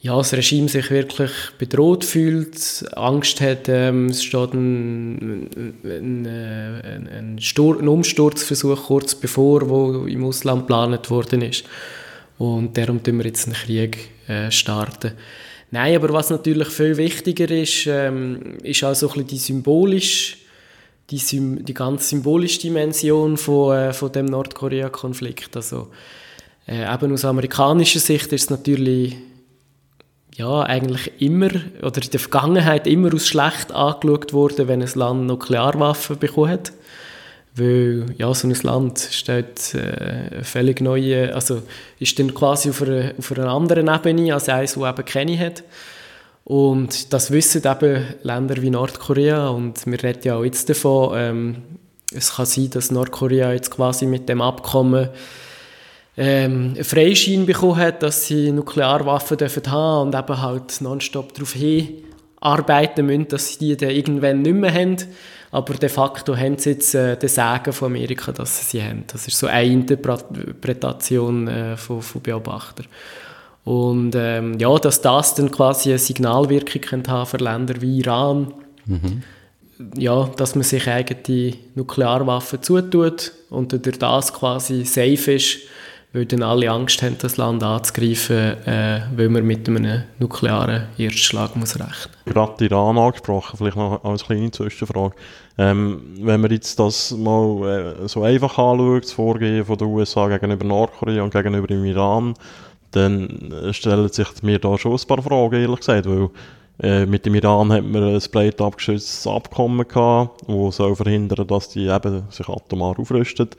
[0.00, 5.50] ja, das Regime sich wirklich bedroht fühlt, Angst hat, ähm, es steht ein,
[5.82, 11.64] ein, ein, ein, Stur ein Umsturzversuch kurz bevor, wo im Ausland geplant worden ist.
[12.38, 15.12] Und darum tun wir jetzt einen Krieg äh, starten.
[15.70, 20.36] Nein, aber was natürlich viel wichtiger ist, ähm, ist auch so ein bisschen die symbolische
[21.10, 21.20] die,
[21.62, 25.56] die ganz symbolische Dimension von, äh, von dem Nordkorea-Konflikt.
[25.56, 25.88] Also,
[26.66, 29.16] äh, eben aus amerikanischer Sicht ist es natürlich
[30.36, 31.50] ja, eigentlich immer
[31.82, 36.72] oder in der Vergangenheit immer als schlecht angeschaut worden, wenn ein Land Nuklearwaffen bekommen hat.
[37.58, 41.62] Weil ja, so ein Land steht äh, völlig neue, also
[41.98, 45.64] ist dann quasi auf einer, auf einer anderen Ebene als eines, das eben keine hat.
[46.44, 51.56] Und das wissen eben Länder wie Nordkorea und wir reden ja auch jetzt davon, ähm,
[52.14, 55.10] es kann sein, dass Nordkorea jetzt quasi mit dem Abkommen
[56.16, 61.54] ähm, einen Freischein bekommen hat, dass sie Nuklearwaffen dürfen haben und eben halt nonstop darauf
[62.42, 64.96] hinarbeiten müssen, dass sie die dann irgendwann nicht mehr haben.
[65.50, 69.04] Aber de facto haben sie jetzt äh, den Segen von Amerika, dass sie sie haben.
[69.06, 72.86] Das ist so eine Interpretation äh, von, von Beobachtern.
[73.64, 78.54] Und ähm, ja, dass das dann quasi eine Signalwirkung könnte haben für Länder wie Iran,
[78.86, 79.22] mhm.
[79.96, 85.58] ja, dass man sich eigene Nuklearwaffen zutut und durch das quasi safe ist,
[86.18, 91.54] weil dann alle Angst haben, das Land anzugreifen, äh, weil man mit einem nuklearen Erstschlag
[91.54, 91.88] muss rechnen
[92.24, 92.34] muss.
[92.34, 95.14] Gerade Iran angesprochen, vielleicht noch als kleine Zwischenfrage.
[95.58, 100.26] Ähm, wenn man jetzt das mal äh, so einfach anschaut, das Vorgehen von den USA
[100.26, 102.34] gegenüber Nordkorea und gegenüber dem Iran,
[102.90, 106.30] dann äh, stellen sich mir da schon ein paar Fragen, ehrlich gesagt, weil
[106.82, 111.68] äh, mit dem Iran hat man ein breit abgeschütztes Abkommen gehabt, das soll verhindern, dass
[111.68, 113.50] die eben sich atomar aufrüsten.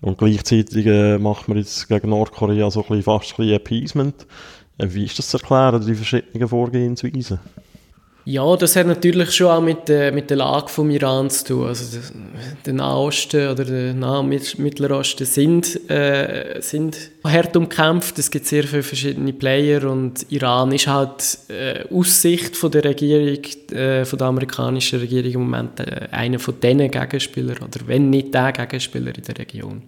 [0.00, 4.26] Und gleichzeitig äh, macht man jetzt gegen Nordkorea so ein bisschen, fast ein bisschen Appeasement.
[4.78, 7.40] Äh, wie ist das zu erklären, die verschiedenen Vorgehensweisen?
[8.30, 11.66] Ja, das hat natürlich schon auch mit, äh, mit der Lage vom Iran zu tun.
[11.68, 11.98] Also
[12.66, 18.18] der, Nahosten oder der Nahe Mittelosten sind, äh, sind hart umkämpft.
[18.18, 22.84] Es gibt sehr viele verschiedene Player und Iran ist halt äh, aus Sicht von der
[22.84, 28.10] Regierung, äh, von der amerikanischen Regierung im Moment äh, einer von diesen Gegenspielern oder wenn
[28.10, 29.82] nicht der Gegenspieler in der Region.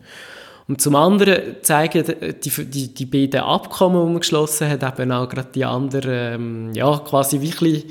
[0.67, 2.05] Und zum anderen zeigen
[2.43, 6.73] die, die, die beiden Abkommen, die man geschlossen hat, eben auch gerade die anderen, ähm,
[6.73, 7.85] ja, quasi wirklich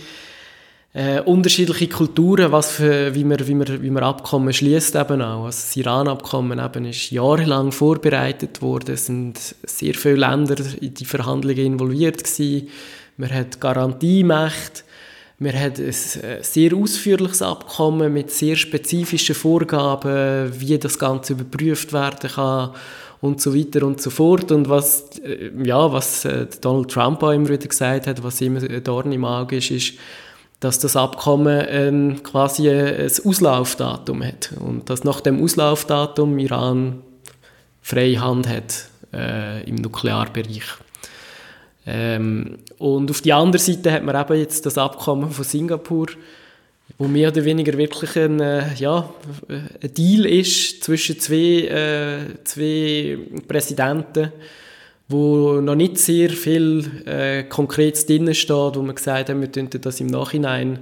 [0.93, 5.45] äh, unterschiedliche Kulturen, was für, wie, man, wie, man, wie man Abkommen schließt eben auch.
[5.45, 11.05] Also das Iran-Abkommen eben ist jahrelang vorbereitet worden, es sind sehr viele Länder in die
[11.05, 12.69] Verhandlungen involviert gewesen.
[13.17, 14.83] Man hat Garantiemächte,
[15.37, 15.93] man hat ein
[16.41, 22.71] sehr ausführliches Abkommen mit sehr spezifischen Vorgaben, wie das Ganze überprüft werden kann
[23.21, 24.51] und so weiter und so fort.
[24.51, 28.59] Und was, äh, ja, was äh, Donald Trump auch immer wieder gesagt hat, was immer
[28.59, 29.93] Dorn im Auge ist, ist,
[30.59, 37.01] dass das Abkommen ähm, quasi ein Auslaufdatum hat und dass nach dem Auslaufdatum Iran
[37.81, 40.63] freie Hand hat äh, im Nuklearbereich.
[41.85, 46.07] Ähm, und auf der anderen Seite hat man eben jetzt das Abkommen von Singapur,
[46.97, 49.09] wo mehr oder weniger wirklich ein, äh, ja,
[49.47, 53.17] ein Deal ist zwischen zwei, äh, zwei
[53.47, 54.31] Präsidenten,
[55.09, 59.81] wo noch nicht sehr viel äh, Konkretes drin steht, wo man gesagt hat, wir könnten
[59.81, 60.79] das im Nachhinein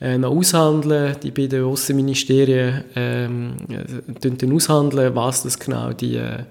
[0.00, 1.16] äh, noch aushandeln.
[1.20, 6.44] Die beiden Außenministerien ähm, äh, aushandeln, was das genau die, äh,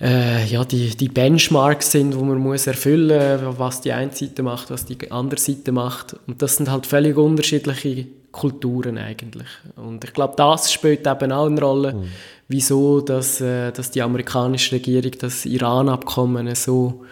[0.00, 4.42] äh, ja, die, die Benchmarks sind, wo man muss erfüllen muss, was die eine Seite
[4.42, 6.16] macht, was die andere Seite macht.
[6.26, 9.48] Und das sind halt völlig unterschiedliche Kulturen eigentlich.
[9.76, 12.08] Und ich glaube, das spielt eben auch eine Rolle, mhm
[12.50, 17.04] wieso dass, äh, dass die amerikanische Regierung das Iran-Abkommen so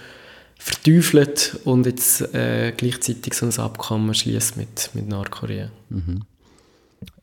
[0.59, 5.71] verteufelt und jetzt äh, gleichzeitig so ein Abkommen schließt mit, mit Nordkorea.
[5.91, 6.23] Mhm.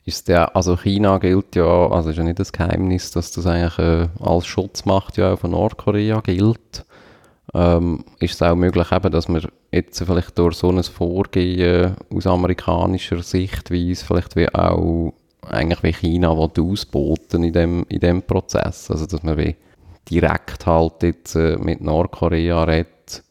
[0.06, 3.78] Ist der, also China gilt ja, also ist ja nicht das Geheimnis, dass das eigentlich
[3.78, 6.86] äh, als Schutzmacht ja auch von Nordkorea gilt.
[7.52, 12.26] Ähm, ist es auch möglich, eben, dass man jetzt vielleicht durch so ein Vorgehen aus
[12.26, 15.12] amerikanischer Sicht, wie es vielleicht wie auch
[15.50, 18.90] eigentlich wie China ausboten in dem, in dem Prozess.
[18.90, 19.56] Also, dass man wie
[20.10, 23.22] direkt halt jetzt äh, mit Nordkorea redet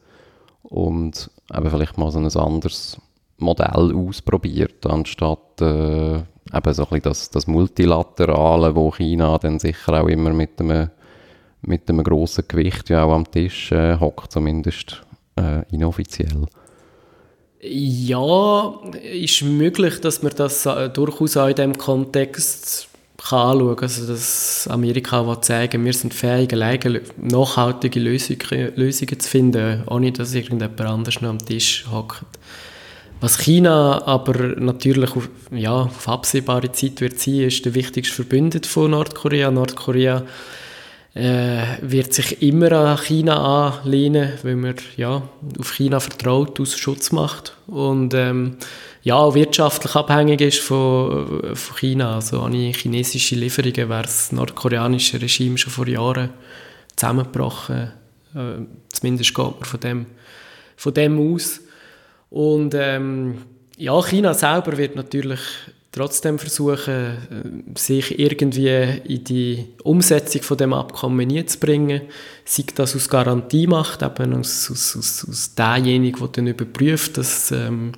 [0.63, 2.97] und eben vielleicht mal so ein anderes
[3.37, 6.23] Modell ausprobiert, anstatt äh, eben
[6.73, 10.89] so ein bisschen das, das Multilaterale, wo China dann sicher auch immer mit einem,
[11.61, 15.03] mit einem grossen Gewicht ja auch am Tisch äh, hockt, zumindest
[15.37, 16.45] äh, inoffiziell.
[17.61, 18.79] Ja,
[19.11, 22.87] ist möglich, dass man das äh, durchaus auch in diesem Kontext
[23.17, 23.83] anschauen kann.
[23.83, 30.11] Also, dass Amerika will zeigen, wir sind fähig, alleine nachhaltige Lösungen, Lösungen zu finden, ohne
[30.11, 32.23] dass irgendjemand anders noch am Tisch hockt.
[33.21, 38.65] Was China aber natürlich auf, ja, auf absehbare Zeit wird sein, ist der wichtigste Verbündet
[38.65, 39.49] von Nordkorea.
[39.51, 40.23] Nordkorea
[41.15, 45.23] äh, wird sich immer an China anlehnen, weil man ja,
[45.57, 48.57] auf China vertraut aus Schutzmacht und ähm,
[49.01, 52.15] ja, auch wirtschaftlich abhängig ist von, von China.
[52.15, 56.31] Also ohne chinesische Lieferungen wäre das nordkoreanische Regime schon vor Jahren
[56.95, 57.91] zusammengebrochen.
[58.33, 60.05] Äh, zumindest geht man von dem,
[60.75, 61.61] von dem aus.
[62.29, 63.43] Und ähm,
[63.77, 65.39] ja, China selber wird natürlich
[65.95, 72.01] trotzdem versuchen, äh, sich irgendwie in die Umsetzung von dem Abkommen zu bringen,
[72.43, 77.93] sei das aus Garantiemacht, eben aus, aus, aus, aus demjenigen, der dann überprüft, dass, ähm,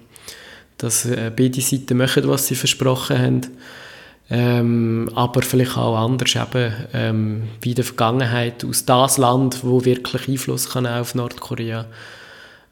[0.77, 3.41] dass äh, beide Seiten machen, was sie versprochen haben.
[4.29, 9.85] Ähm, aber vielleicht auch anders eben, ähm, wie in der Vergangenheit aus das Land, wo
[9.85, 11.85] wirklich Einfluss kann auf Nordkorea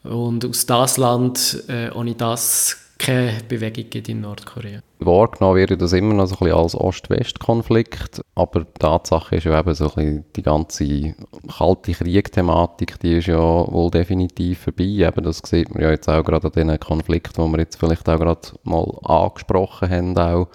[0.04, 4.80] und aus das Land, äh, ohne das keine Bewegung gibt in Nordkorea.
[5.00, 9.60] Wahrgenommen wird das immer noch so ein bisschen als Ost-West-Konflikt, aber die Tatsache ist ja
[9.60, 11.16] eben so ein bisschen die ganze
[11.56, 14.86] kalte Krieg-Thematik, die ist ja wohl definitiv vorbei.
[14.86, 18.10] Eben das sieht man ja jetzt auch gerade an den Konflikten, die wir jetzt vielleicht
[18.10, 20.48] auch gerade mal angesprochen haben, auch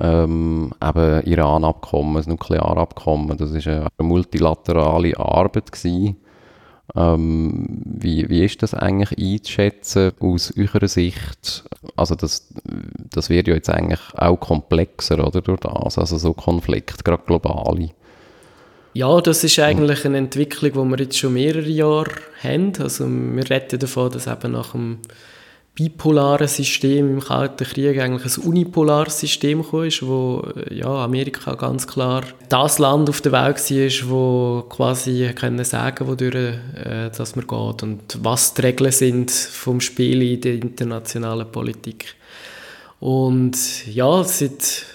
[0.00, 6.16] ähm, eben Iran-Abkommen, das Nuklearabkommen, das ist eine multilaterale Arbeit gewesen
[6.96, 11.64] ähm, wie, wie ist das eigentlich einzuschätzen aus eurer Sicht?
[11.94, 12.48] Also das,
[13.10, 17.90] das wird ja jetzt eigentlich auch komplexer, oder, durch das, also so Konflikte, gerade globale.
[18.94, 22.72] Ja, das ist eigentlich eine Entwicklung, die wir jetzt schon mehrere Jahre haben.
[22.80, 25.00] Also wir reden davon, dass eben nach dem
[25.76, 32.24] bipolaren System im Kalten Krieg eigentlich ein unipolares System kam, wo ja, Amerika ganz klar
[32.48, 37.82] das Land auf der Welt war, wo quasi können sagen wodurch äh, dass man geht
[37.82, 42.16] und was die Regeln sind vom Spiel in der internationalen Politik.
[42.98, 44.86] Und ja, seit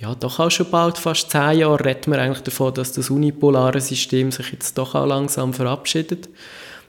[0.00, 3.80] ja, doch auch schon bald fast zehn Jahren redet man eigentlich davon, dass das unipolare
[3.80, 6.28] System sich jetzt doch auch langsam verabschiedet.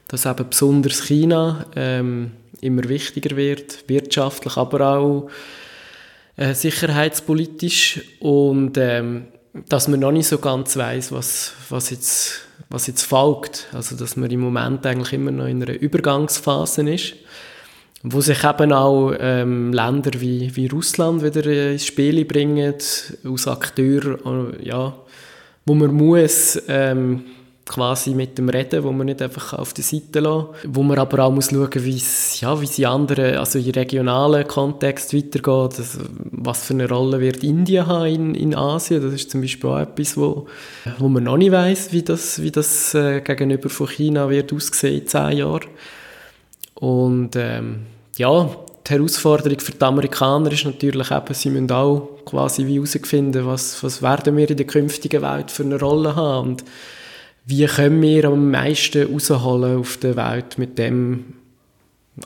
[0.07, 5.29] Dass eben besonders China ähm, immer wichtiger wird, wirtschaftlich, aber auch
[6.35, 9.27] äh, sicherheitspolitisch und ähm,
[9.69, 13.67] dass man noch nicht so ganz weiß, was, was, jetzt, was jetzt folgt.
[13.73, 17.15] Also dass man im Moment eigentlich immer noch in einer Übergangsphase ist,
[18.03, 24.19] wo sich eben auch ähm, Länder wie, wie Russland wieder ins Spiel bringen, als Akteur,
[24.25, 24.95] äh, ja,
[25.65, 27.23] wo man muss ähm,
[27.67, 31.25] quasi mit dem Reden, wo man nicht einfach auf die Seite lassen wo man aber
[31.25, 35.99] auch muss schauen, es ja, wie es in anderen, also in regionalen Kontext weitergeht, also
[36.31, 39.79] was für eine Rolle wird Indien haben in, in Asien, das ist zum Beispiel auch
[39.79, 40.47] etwas, wo,
[40.97, 45.01] wo man noch nicht weiß, wie das, wie das äh, gegenüber von China wird aussehen
[45.01, 45.67] in zehn Jahren.
[46.75, 47.79] Und ähm,
[48.17, 48.49] ja,
[48.87, 53.83] die Herausforderung für die Amerikaner ist natürlich eben, sie müssen auch quasi wie herausfinden, was,
[53.83, 56.49] was werden wir in der künftigen Welt für eine Rolle haben?
[56.49, 56.63] Und
[57.47, 61.33] wie können wir am meisten rausholen auf der Welt mit dem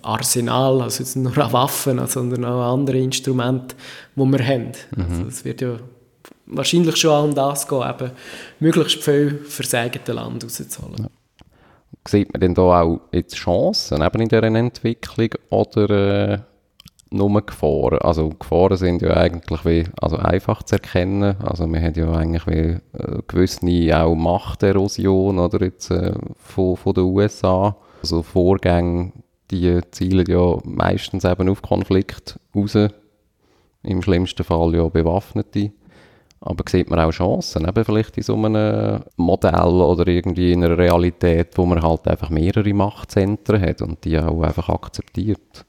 [0.02, 3.76] Arsenal, also nicht nur an Waffen, sondern auch an andere Instrumente,
[4.16, 4.72] die wir haben.
[4.96, 5.04] Mhm.
[5.04, 5.76] Also es wird ja
[6.48, 8.12] wahrscheinlich schon um das gehen, eben
[8.60, 11.04] möglichst viel für das eigene Land rauszuholen.
[11.04, 11.10] Ja.
[12.08, 15.90] Sieht man denn da auch jetzt Chancen eben in dieser Entwicklung oder
[16.34, 16.40] äh,
[17.12, 18.00] nur Gefahren.
[18.00, 21.36] Also Gefahren sind ja eigentlich wie, also einfach zu erkennen.
[21.41, 26.93] Also wir haben ja eigentlich wie äh, gewisse auch Machterosion oder jetzt äh, von, von
[26.93, 27.76] den USA.
[28.02, 29.12] Also Vorgänge,
[29.52, 32.78] die zielen ja meistens eben auf Konflikt raus.
[33.84, 35.71] Im schlimmsten Fall ja Bewaffnete.
[36.43, 40.76] Aber sieht man auch Chancen, eben vielleicht in so einem Modell oder irgendwie in einer
[40.76, 45.65] Realität, wo man halt einfach mehrere Machtzentren hat und die auch einfach akzeptiert.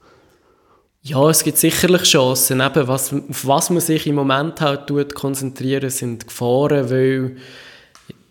[1.05, 2.61] Ja, es gibt sicherlich Chancen.
[2.61, 7.35] Eben, was, auf was man sich im Moment halt tut, konzentrieren, sind Gefahren, weil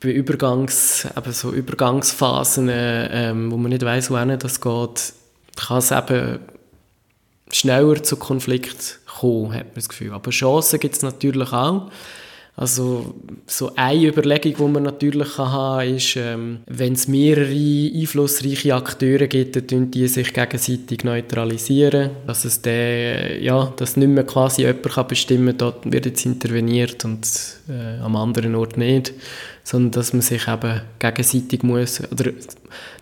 [0.01, 5.13] bei Übergangs, eben so Übergangsphasen, ähm, wo man nicht weiß, wohin das geht,
[5.55, 6.39] kann es eben
[7.51, 10.15] schneller zu Konflikt kommen, hat man das Gefühl.
[10.15, 11.91] Aber Chancen gibt es natürlich auch.
[12.55, 13.15] Also
[13.47, 19.27] so eine Überlegung, die man natürlich haben kann, ist, ähm, wenn es mehrere einflussreiche Akteure
[19.27, 24.83] gibt, dann die sich gegenseitig neutralisieren, dass es der, ja, dass nicht mehr quasi jemand
[24.83, 27.27] kann bestimmen, dort wird jetzt interveniert und
[27.71, 29.15] äh, am anderen Ort nicht,
[29.65, 32.33] sondern dass man sich eben gegenseitig muss, oder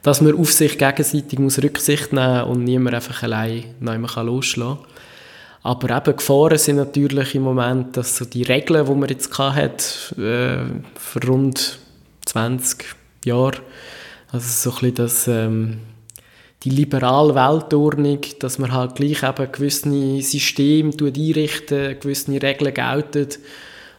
[0.04, 4.89] dass man auf sich gegenseitig muss Rücksicht nehmen und niemand einfach allein loslassen kann.
[5.62, 10.14] Aber eben Gefahren sind natürlich im Moment, dass so die Regeln, die man jetzt hat,
[10.16, 11.78] äh, für rund
[12.24, 12.84] 20
[13.24, 13.58] Jahre,
[14.32, 15.78] also so ein bisschen das, ähm,
[16.62, 23.28] die liberale Weltordnung, dass man halt gleich eben gewisse Systeme einrichten, gewisse Regeln gelten,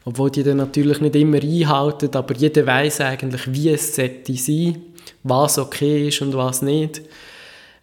[0.05, 4.81] obwohl die dann natürlich nicht immer einhalten, aber jeder weiß eigentlich, wie es sollte sein,
[5.23, 7.01] was okay ist und was nicht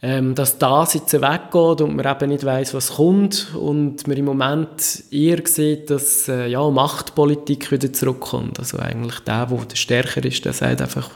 [0.00, 4.24] ähm, dass das jetzt weggeht und man eben nicht weiß, was kommt und man im
[4.24, 8.60] Moment eher sieht, dass äh, ja, Machtpolitik wieder zurückkommt.
[8.60, 11.10] Also eigentlich der, der stärker ist, der sagt einfach,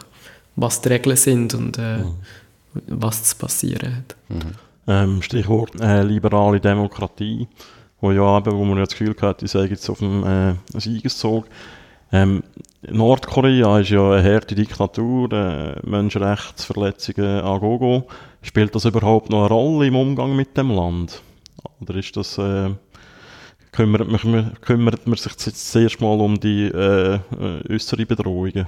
[0.57, 2.15] was die Regeln sind und äh, mhm.
[2.89, 4.17] was zu passieren hat.
[4.29, 4.53] Mhm.
[4.89, 7.47] Ähm, Stichwort äh, liberale Demokratie,
[8.01, 10.55] wo ja eben, wo man ja das Gefühl hat, die sei jetzt auf dem äh,
[10.75, 11.47] Siegeszug.
[12.13, 12.43] Ähm,
[12.83, 18.07] Nordkorea ist ja eine harte Diktatur, äh, Menschenrechtsverletzungen an Gogo.
[18.43, 21.23] Spielt das überhaupt noch eine Rolle im Umgang mit dem Land?
[21.81, 22.71] Oder ist das, äh,
[23.73, 28.67] kümmert, man, kümmert man sich zuerst mal um die äh, äh äußeren Bedrohungen?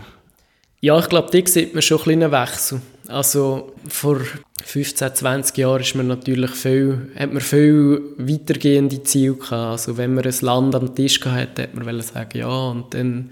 [0.81, 2.81] Ja, ich glaube, da sieht man schon einen kleinen Wechsel.
[3.09, 4.21] Also vor
[4.67, 9.53] 15, 20 Jahren ist man natürlich viel, hat man viel weitergehende Ziele gehabt.
[9.53, 13.31] Also wenn man ein Land am Tisch hatte, hat man sagen, ja, und dann,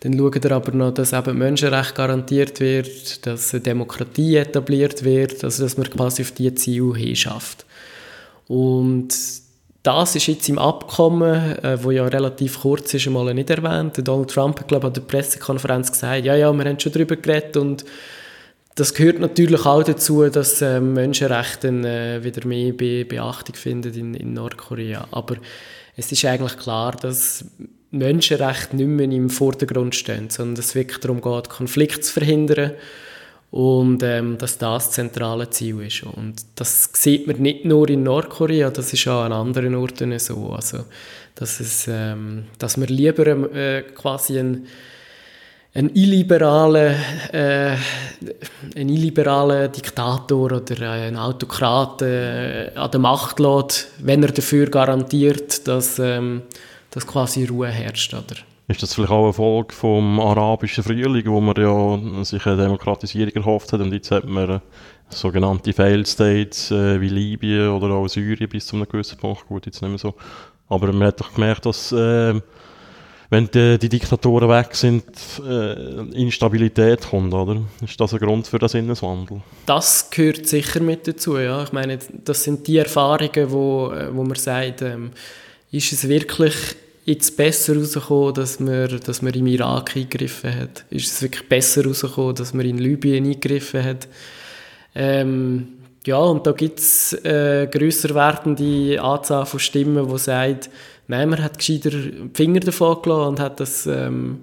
[0.00, 5.42] dann schaut er aber noch, dass eben Menschenrecht garantiert wird, dass eine Demokratie etabliert wird,
[5.44, 7.64] also dass man quasi auf diese Ziele hinschafft.
[8.46, 9.14] Und
[9.82, 14.06] das ist jetzt im Abkommen, äh, wo ja relativ kurz ist, einmal nicht erwähnt.
[14.06, 17.16] Donald Trump hat, glaube ich, an der Pressekonferenz gesagt, ja, ja, wir haben schon darüber
[17.16, 17.84] geredet und
[18.76, 24.14] das gehört natürlich auch dazu, dass äh, Menschenrechte äh, wieder mehr Be Beachtung finden in,
[24.14, 25.08] in Nordkorea.
[25.10, 25.36] Aber
[25.96, 27.46] es ist eigentlich klar, dass
[27.90, 32.72] Menschenrechte nicht mehr im Vordergrund stehen, sondern es wirklich darum geht, Konflikte zu verhindern
[33.50, 36.02] und ähm, dass das zentrale Ziel ist.
[36.02, 40.50] Und das sieht man nicht nur in Nordkorea, das ist auch an anderen Orten so.
[40.50, 40.84] Also,
[41.34, 44.66] dass, es, ähm, dass man lieber äh, quasi ein
[45.76, 46.94] ein illiberaler,
[47.32, 47.76] äh,
[48.76, 55.68] ein illiberaler Diktator oder ein Autokrat äh, an der Macht lässt, wenn er dafür garantiert,
[55.68, 56.42] dass, ähm,
[56.90, 58.14] dass quasi Ruhe herrscht.
[58.14, 58.36] Oder?
[58.68, 63.34] Ist das vielleicht auch eine Folge vom arabischen Frühling, wo man ja sich eine Demokratisierung
[63.34, 64.62] erhofft hat und jetzt hat man
[65.10, 69.66] sogenannte Failed States äh, wie Libyen oder auch Syrien bis zu einem gewissen Punkt, gut,
[69.66, 70.14] jetzt nicht mehr so.
[70.68, 72.40] Aber man hat doch gemerkt, dass äh,
[73.30, 75.04] wenn die, die, Diktatoren weg sind,
[75.44, 77.62] äh, Instabilität kommt, oder?
[77.82, 79.42] Ist das ein Grund für den Sinneswandel?
[79.66, 81.62] Das gehört sicher mit dazu, ja.
[81.62, 85.10] Ich meine, das sind die Erfahrungen, wo, äh, wo man sagt, ähm,
[85.72, 86.54] ist es wirklich
[87.04, 90.84] jetzt besser herausgekommen, dass man, dass man im Irak eingegriffen hat?
[90.90, 94.08] Ist es wirklich besser herausgekommen, dass man in Libyen eingegriffen hat?
[94.94, 95.68] Ähm,
[96.06, 100.60] ja, und da gibt es äh, grösser werdende Anzahl von Stimmen, die sagen,
[101.08, 101.90] nein, man hat gescheiter
[102.34, 104.40] Finger davon gelassen und hat das, ähm,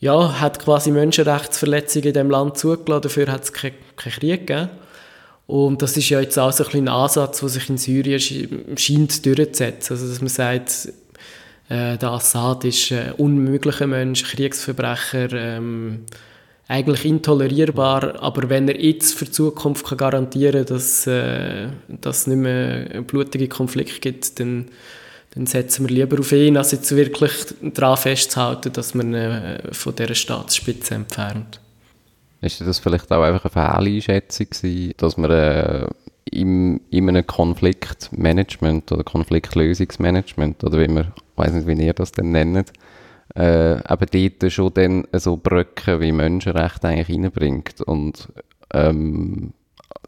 [0.00, 4.70] ja, hat quasi Menschenrechtsverletzungen in diesem Land zugelassen, dafür hat es keinen kein Krieg gegeben.
[5.46, 8.20] Und das ist ja jetzt auch so ein, ein Ansatz, der sich in Syrien
[8.76, 9.92] scheint durchzusetzen.
[9.94, 10.88] Also, dass man sagt,
[11.68, 16.04] äh, der Assad ist ein unmöglicher Mensch, Kriegsverbrecher, ähm,
[16.68, 21.68] eigentlich intolerierbar, aber wenn er jetzt für die Zukunft kann garantieren kann, dass äh,
[22.04, 24.66] es nicht mehr einen blutigen Konflikt gibt, dann,
[25.34, 29.94] dann setzen wir lieber auf ihn, als jetzt wirklich daran festzuhalten, dass man äh, von
[29.94, 31.58] dieser Staatsspitze entfernt.
[32.42, 35.86] Ist das vielleicht auch einfach eine Fehleinschätzung dass man äh,
[36.30, 42.12] im, in einem Konfliktmanagement oder Konfliktlösungsmanagement oder wie man, ich weiß nicht, wie ihr das
[42.12, 42.72] denn nennt,
[43.34, 48.28] äh, eben dort schon dann so Brücken wie Menschenrechte eigentlich reinbringt und
[48.74, 49.54] ähm,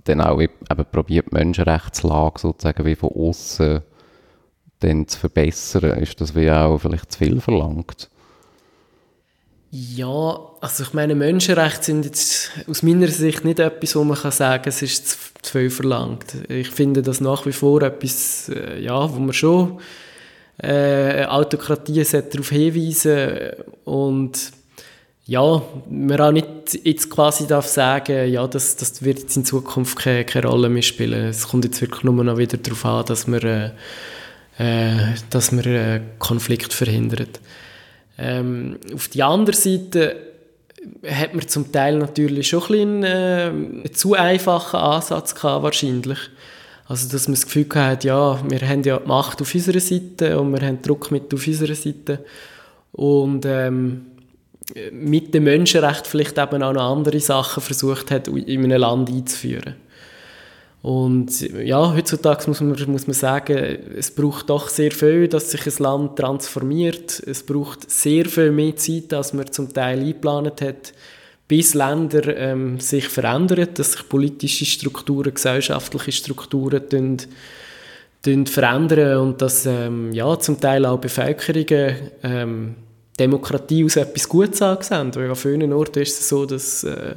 [0.04, 0.52] dann auch eben
[0.92, 3.80] probiert, Menschenrechtslage sozusagen wie von außen
[4.80, 5.98] dann zu verbessern.
[5.98, 8.10] Ist das wie auch vielleicht zu viel verlangt?
[9.70, 14.30] Ja, also ich meine, Menschenrechte sind jetzt aus meiner Sicht nicht etwas, wo man kann
[14.30, 16.36] sagen kann, es ist zu, zu viel verlangt.
[16.48, 19.80] Ich finde das nach wie vor etwas, äh, ja, wo man schon
[20.62, 23.50] äh, Autokratien darauf hinweisen
[23.84, 24.52] und
[25.26, 26.46] ja, man auch nicht
[26.84, 30.82] jetzt quasi darf sagen, ja, das, das wird jetzt in Zukunft keine, keine Rolle mehr
[30.82, 31.30] spielen.
[31.30, 33.70] Es kommt jetzt wirklich nur noch wieder darauf an, dass man, äh,
[34.58, 37.40] äh, dass man äh, Konflikt verhindert.
[38.18, 40.16] Ähm, auf die andere Seite
[41.06, 46.18] hat man zum Teil natürlich schon ein bisschen, äh, einen zu einfachen Ansatz gehabt, wahrscheinlich.
[46.86, 50.38] Also, dass man das Gefühl hat, ja, wir haben ja die Macht auf unserer Seite
[50.38, 52.24] und wir haben Druck mit auf unserer Seite.
[52.92, 54.06] Und ähm,
[54.92, 59.76] mit dem Menschenrecht vielleicht eben auch noch andere Sachen versucht hat, in einem Land einzuführen.
[60.84, 63.56] Und ja, heutzutage muss man, muss man sagen,
[63.96, 67.22] es braucht doch sehr viel, dass sich ein Land transformiert.
[67.26, 70.92] Es braucht sehr viel mehr Zeit, als man zum Teil eingeplant hat,
[71.48, 77.16] bis Länder ähm, sich verändern, dass sich politische Strukturen, gesellschaftliche Strukturen tun,
[78.22, 82.74] tun verändern und dass ähm, ja, zum Teil auch Bevölkerungen ähm,
[83.18, 85.14] Demokratie als etwas Gutes ansehen.
[85.14, 87.14] Weil an vielen Orten ist es so, dass äh,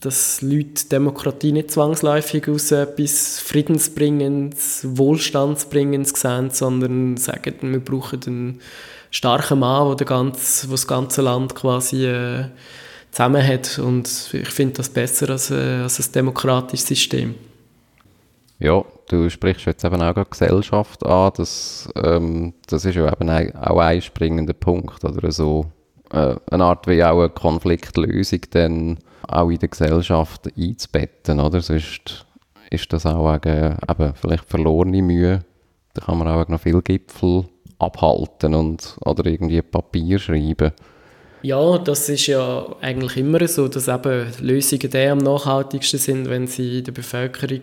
[0.00, 8.60] dass Leute Demokratie nicht zwangsläufig aus etwas Friedensbringendes, Wohlstandsbringendes sehen, sondern sagen, wir brauchen einen
[9.10, 12.46] starken Mann, der, ganz, das ganze Land quasi äh,
[13.10, 13.78] zusammen hat.
[13.78, 17.34] Und ich finde das besser als, äh, als ein demokratisches System.
[18.58, 21.32] Ja, du sprichst jetzt eben auch Gesellschaft an.
[21.36, 25.04] Das, ähm, das ist ja eben auch ein springender Punkt.
[25.04, 25.66] Oder so
[26.10, 31.40] äh, eine Art wie auch eine Konfliktlösung dann auch in der Gesellschaft einzubetten.
[31.40, 31.60] Oder?
[31.60, 32.26] Sonst
[32.70, 35.44] ist das auch eben, eben vielleicht verlorene Mühe.
[35.94, 37.44] Da kann man auch noch viel Gipfel
[37.78, 40.72] abhalten und, oder irgendwie Papier schreiben.
[41.42, 46.46] Ja, das ist ja eigentlich immer so, dass eben Lösungen der am nachhaltigsten sind, wenn
[46.46, 47.62] sie in der Bevölkerung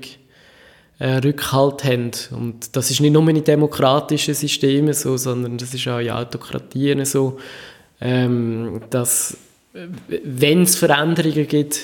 [0.99, 2.11] äh, Rückhalt haben.
[2.31, 7.05] Und das ist nicht nur in demokratischen Systemen so, sondern das ist auch in Autokratien
[7.05, 7.37] so,
[8.01, 9.37] ähm, dass
[10.07, 11.81] wenn es Veränderungen gibt,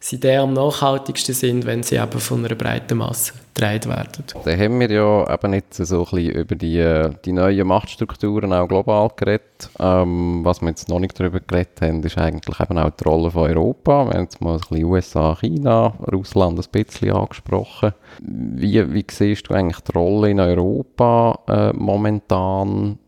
[0.00, 4.24] sie der am nachhaltigsten sind, wenn sie eben von einer breiten Masse getragen werden.
[4.44, 8.68] Da haben wir ja eben jetzt so ein bisschen über die, die neuen Machtstrukturen auch
[8.68, 9.70] global geredet.
[9.80, 13.30] Ähm, was wir jetzt noch nicht darüber geredet haben, ist eigentlich eben auch die Rolle
[13.30, 14.04] von Europa.
[14.06, 17.92] Wir haben jetzt mal ein bisschen USA, China, Russland ein bisschen angesprochen.
[18.20, 22.98] Wie, wie siehst du eigentlich die Rolle in Europa äh, momentan?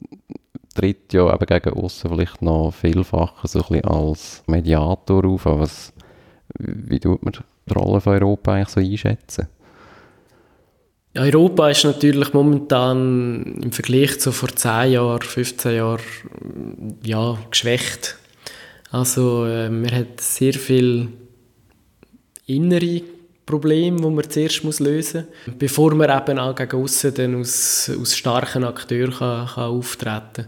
[0.74, 5.46] Tritt ja eben gegen außen vielleicht noch vielfach so ein als Mediator auf.
[5.46, 5.92] Was,
[6.58, 9.48] wie tut man die Rolle von Europa eigentlich so einschätzen?
[11.16, 16.00] Europa ist natürlich momentan im Vergleich zu vor 10 Jahren, 15 Jahren
[17.02, 18.16] ja, geschwächt.
[18.92, 21.08] Also äh, man hat sehr viele
[22.46, 23.02] innere
[23.50, 27.90] Probleme, die man zuerst muss lösen muss, bevor man eben auch gegen aussen dann aus,
[28.00, 30.46] aus starken Akteuren kann, kann auftreten kann.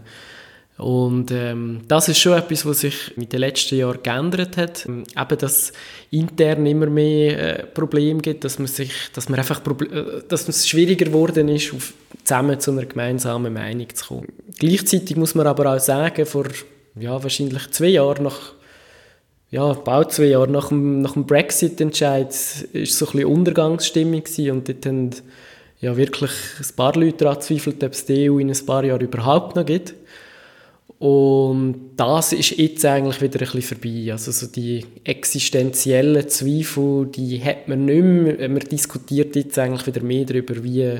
[0.77, 4.85] Und ähm, das ist schon etwas, was sich mit den letzten Jahren geändert hat.
[4.87, 5.71] Ähm, eben, dass
[6.09, 10.67] intern immer mehr äh, Probleme gibt, dass man sich, dass man einfach, äh, dass es
[10.67, 11.93] schwieriger geworden ist, auf,
[12.23, 14.27] zusammen zu einer gemeinsamen Meinung zu kommen.
[14.57, 16.47] Gleichzeitig muss man aber auch sagen, vor
[16.99, 18.53] ja, wahrscheinlich zwei Jahren nach
[19.53, 24.67] ja, bald zwei Jahre nach dem, nach dem Brexit-Entscheid ist so ein bisschen Untergangsstimmung und
[24.67, 25.11] dort haben
[25.79, 29.01] ja wirklich ein paar Leute daran gezweifelt, ob es die EU in ein paar Jahren
[29.01, 29.93] überhaupt noch gibt.
[30.97, 34.11] Und das ist jetzt eigentlich wieder ein bisschen vorbei.
[34.11, 38.49] Also so die existenziellen Zweifel, die hat man nicht mehr.
[38.49, 40.97] Man diskutiert jetzt eigentlich wieder mehr darüber, wie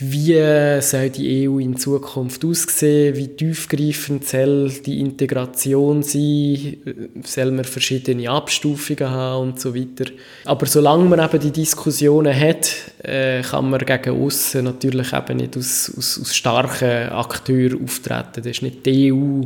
[0.00, 3.16] wie soll die EU in Zukunft aussehen?
[3.16, 6.76] Wie tiefgreifend soll die Integration sein?
[7.24, 10.08] Soll man verschiedene Abstufungen haben und so weiter?
[10.44, 12.72] Aber solange man eben die Diskussionen hat,
[13.02, 18.36] äh, kann man gegen außen natürlich eben nicht aus, aus, aus starken Akteuren auftreten.
[18.36, 19.42] Das ist nicht die EU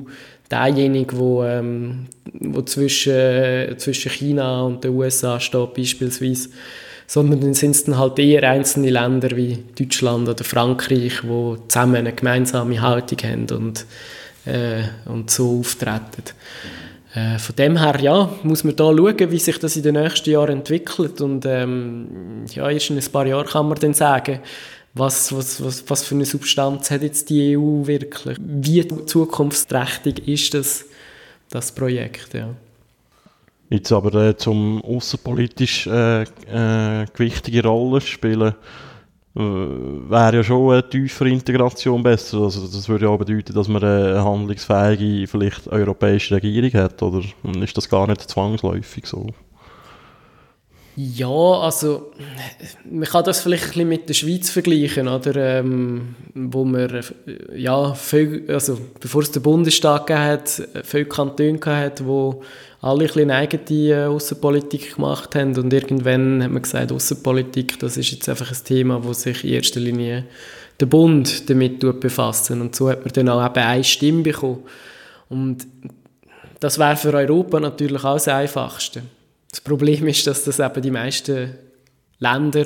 [0.50, 2.08] derjenige, wo, ähm,
[2.40, 6.50] wo zwischen, zwischen China und den USA steht beispielsweise
[7.06, 11.96] sondern dann sind es dann halt eher einzelne Länder wie Deutschland oder Frankreich, die zusammen
[11.96, 13.86] eine gemeinsame Haltung haben und,
[14.46, 16.24] äh, und so auftreten.
[17.14, 20.30] Äh, von dem her ja, muss man da schauen, wie sich das in den nächsten
[20.30, 24.40] Jahren entwickelt und ähm, ja, erst in ein paar Jahren kann man dann sagen,
[24.94, 28.38] was, was, was, was für eine Substanz hat jetzt die EU wirklich?
[28.40, 30.84] Wie zukunftsträchtig ist das,
[31.50, 32.34] das Projekt?
[32.34, 32.54] Ja.
[33.72, 38.54] Jetzt aber äh, zum außenpolitisch äh, äh, gewichtige Rolle spielen,
[39.34, 42.42] äh, wäre ja schon eine tiefere Integration besser.
[42.42, 47.22] Also das würde ja auch bedeuten, dass man eine handlungsfähige, vielleicht europäische Regierung hat, oder
[47.62, 49.28] ist das gar nicht zwangsläufig so?
[50.94, 52.12] Ja, also
[52.84, 55.34] man kann das vielleicht ein bisschen mit der Schweiz vergleichen, oder?
[55.60, 57.02] Ähm, wo man
[57.56, 62.42] ja, viel, also bevor es den Bundesstaat hat, viele Kantone hat, wo
[62.82, 68.10] alle ein eigene äh, Außenpolitik gemacht haben und irgendwann hat man gesagt, Außenpolitik, das ist
[68.10, 70.24] jetzt einfach ein Thema, wo sich in erster Linie
[70.80, 74.64] der Bund damit befasst und so hat man dann auch eben eine Stimme bekommen
[75.28, 75.66] und
[76.58, 79.02] das wäre für Europa natürlich auch das Einfachste.
[79.50, 81.54] Das Problem ist, dass das eben die meisten
[82.18, 82.64] Länder,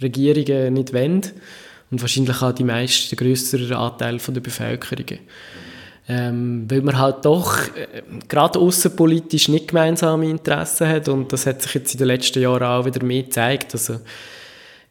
[0.00, 1.22] Regierungen nicht wollen
[1.90, 5.18] und wahrscheinlich auch die meisten, größeren Anteil von der Bevölkerung.
[6.08, 11.62] Ähm, weil man halt doch äh, gerade außenpolitisch nicht gemeinsame Interessen hat und das hat
[11.62, 13.72] sich jetzt in den letzten Jahren auch wieder mehr gezeigt.
[13.74, 14.00] Also,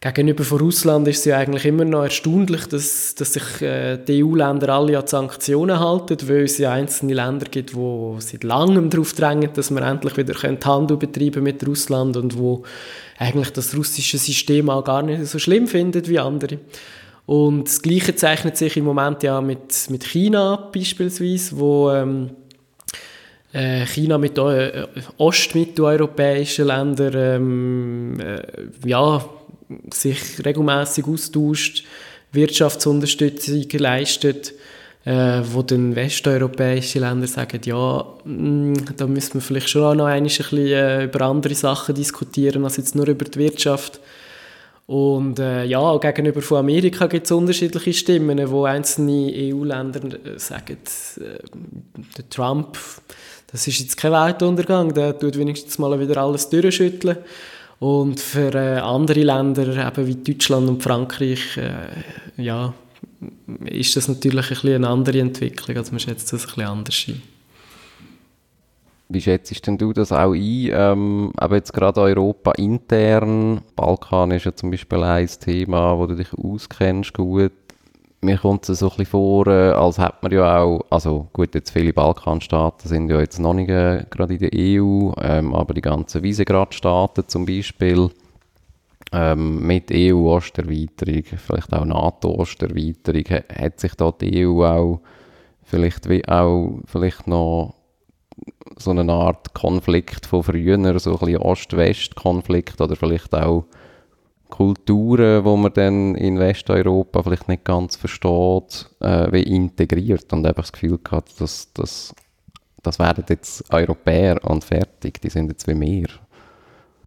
[0.00, 4.24] gegenüber von Russland ist es ja eigentlich immer noch erstaunlich, dass, dass sich äh, die
[4.24, 9.12] EU-Länder alle an Sanktionen halten, weil es ja einzelne Länder gibt, die seit langem darauf
[9.12, 12.64] drängen, dass man endlich wieder Handel betreiben mit Russland und wo
[13.18, 16.58] eigentlich das russische System auch gar nicht so schlimm findet wie andere.
[17.26, 22.30] Und das Gleiche zeichnet sich im Moment ja mit, mit China beispielsweise, wo ähm,
[23.52, 24.86] äh, China mit äh,
[25.18, 28.42] ostmitteleuropäischen Ländern ähm, äh,
[28.88, 29.24] ja,
[29.92, 31.84] sich regelmäßig austauscht,
[32.32, 34.54] Wirtschaftsunterstützung leistet,
[35.04, 40.06] äh, wo dann westeuropäische Länder sagen, ja, mh, mm, da müssen wir vielleicht schon noch
[40.06, 44.00] ein bisschen äh, über andere Sachen diskutieren als jetzt nur über die Wirtschaft.
[44.86, 50.38] Und äh, ja, auch gegenüber von Amerika gibt es unterschiedliche Stimmen, wo einzelne EU-Länder äh,
[50.38, 50.78] sagen,
[51.18, 51.38] äh,
[52.16, 52.76] der Trump,
[53.50, 57.18] das ist jetzt kein Weltuntergang, der tut wenigstens mal wieder alles durchschütteln.
[57.78, 62.74] Und für äh, andere Länder, eben wie Deutschland und Frankreich, äh, ja,
[63.64, 65.76] ist das natürlich ein bisschen eine andere Entwicklung.
[65.76, 67.22] Also man schätzt das ein bisschen anders ein.
[69.12, 70.70] Wie schätzt denn du das auch ein?
[70.72, 76.14] Ähm, aber jetzt gerade Europa intern, Balkan ist ja zum Beispiel ein Thema, wo du
[76.16, 77.52] dich auskennst gut.
[78.22, 81.54] Mir kommt es so ein bisschen vor, äh, als hätte man ja auch, also gut,
[81.54, 85.74] jetzt viele Balkanstaaten sind ja jetzt noch nicht äh, gerade in der EU, ähm, aber
[85.74, 88.08] die ganzen Visegrad-Staaten zum Beispiel,
[89.12, 95.00] ähm, mit EU-Osterweiterung, vielleicht auch NATO-Osterweiterung, hat sich da die EU auch
[95.64, 97.74] vielleicht, wie auch vielleicht noch
[98.76, 103.64] so eine Art Konflikt von früher, so ein bisschen Ost-West-Konflikt oder vielleicht auch
[104.50, 110.64] Kulturen, wo man dann in Westeuropa vielleicht nicht ganz versteht, äh, wie integriert und einfach
[110.64, 112.14] das Gefühl hat, dass, dass
[112.82, 116.08] das werden jetzt Europäer und fertig, die sind jetzt wie mehr.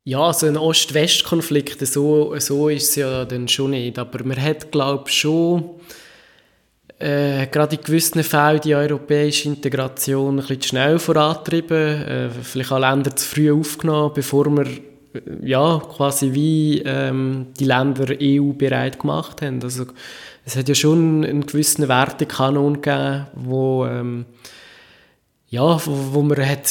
[0.06, 4.72] Ja, so ein Ost-West-Konflikt, so, so ist es ja dann schon nicht, aber man hat,
[4.72, 5.70] glaube ich, schon
[7.00, 12.72] äh, gerade in gewissen Fällen die europäische Integration ein bisschen zu schnell vorantrieben, äh, vielleicht
[12.72, 18.54] auch Länder zu früh aufgenommen, bevor wir äh, ja, quasi wie ähm, die Länder EU
[18.54, 19.62] bereit gemacht haben.
[19.62, 19.86] Also
[20.46, 24.26] es hat ja schon einen gewissen Wertekanon gegeben, wo ähm,
[25.50, 26.66] ja, wo, wo, man hat,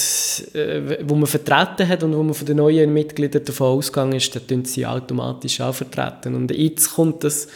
[0.54, 4.38] äh, wo man vertreten hat und wo man von den neuen Mitgliedern davon ausgegangen ist,
[4.50, 6.34] dann sie automatisch auch vertreten.
[6.34, 7.48] Und jetzt kommt das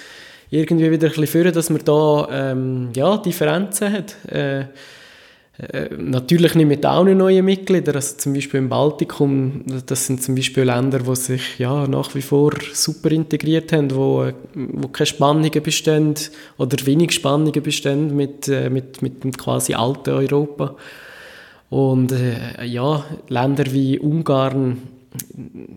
[0.51, 4.17] irgendwie wieder ein bisschen führen, dass man da ähm, ja, Differenzen hat.
[4.31, 4.67] Äh,
[5.59, 10.37] äh, natürlich nicht mit allen neuen Mitgliedern, also zum Beispiel im Baltikum, das sind zum
[10.37, 15.63] Beispiel Länder, die sich ja, nach wie vor super integriert haben, wo, wo keine Spannungen
[15.63, 16.15] bestehen
[16.59, 20.77] oder wenig Spannungen bestehen mit, äh, mit, mit dem quasi alten Europa.
[21.71, 24.79] Und äh, ja, Länder wie Ungarn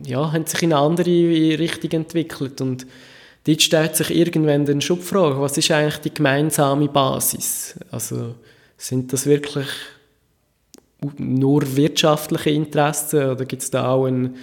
[0.05, 2.85] ja, haben sich in eine andere Richtung entwickelt und
[3.45, 7.75] dort stellt sich irgendwann dann schon die Frage, was ist eigentlich die gemeinsame Basis?
[7.91, 8.35] Also
[8.77, 9.67] sind das wirklich
[11.17, 14.35] nur wirtschaftliche Interessen oder gibt es da auch einen,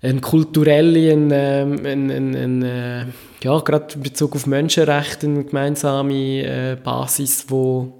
[0.00, 6.76] eine kulturelle, eine, eine, eine, eine ja, gerade in Bezug auf Menschenrechte, eine gemeinsame äh,
[6.82, 7.92] Basis, wo,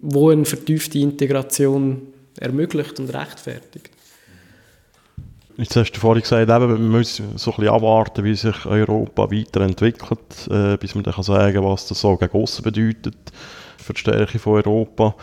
[0.00, 2.02] wo eine vertiefte Integration
[2.38, 3.90] ermöglicht und rechtfertigt?
[5.62, 9.30] Jetzt hast du vorhin gesagt, eben, wir müssen so ein bisschen abwarten, wie sich Europa
[9.30, 13.14] weiterentwickelt, äh, bis man dann kann sagen was das so gegen aussen bedeutet
[13.76, 15.14] für die Stärke von Europa.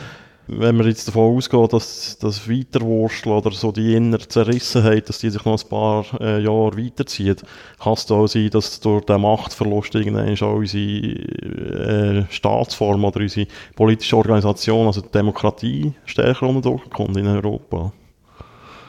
[0.47, 5.29] Wenn man jetzt davon ausgeht, dass das Weiterwursteln oder so die innere Zerrissenheit, dass die
[5.29, 7.43] sich noch ein paar äh, Jahre weiterzieht,
[7.77, 13.47] kann es auch sein, dass durch den Machtverlust irgendwann auch unsere äh, Staatsform oder unsere
[13.75, 17.91] politische Organisation, also die Demokratie, stärker unter Druck kommt in Europa?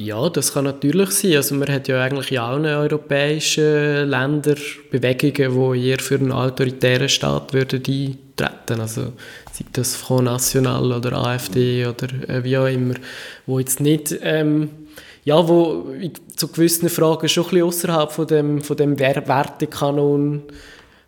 [0.01, 1.37] Ja, das kann natürlich sein.
[1.37, 4.57] Also man hat ja eigentlich in allen europäischen Ländern
[4.91, 8.81] Bewegungen, die eher für einen autoritären Staat würden eintreten.
[8.81, 9.13] Also
[9.53, 12.95] sei das Front National oder AfD oder äh, wie auch immer,
[13.45, 14.71] wo jetzt nicht ähm,
[15.27, 15.89] ja, wo
[16.35, 20.45] zu gewissen Fragen schon ein bisschen außerhalb von dem, von dem Wertekanon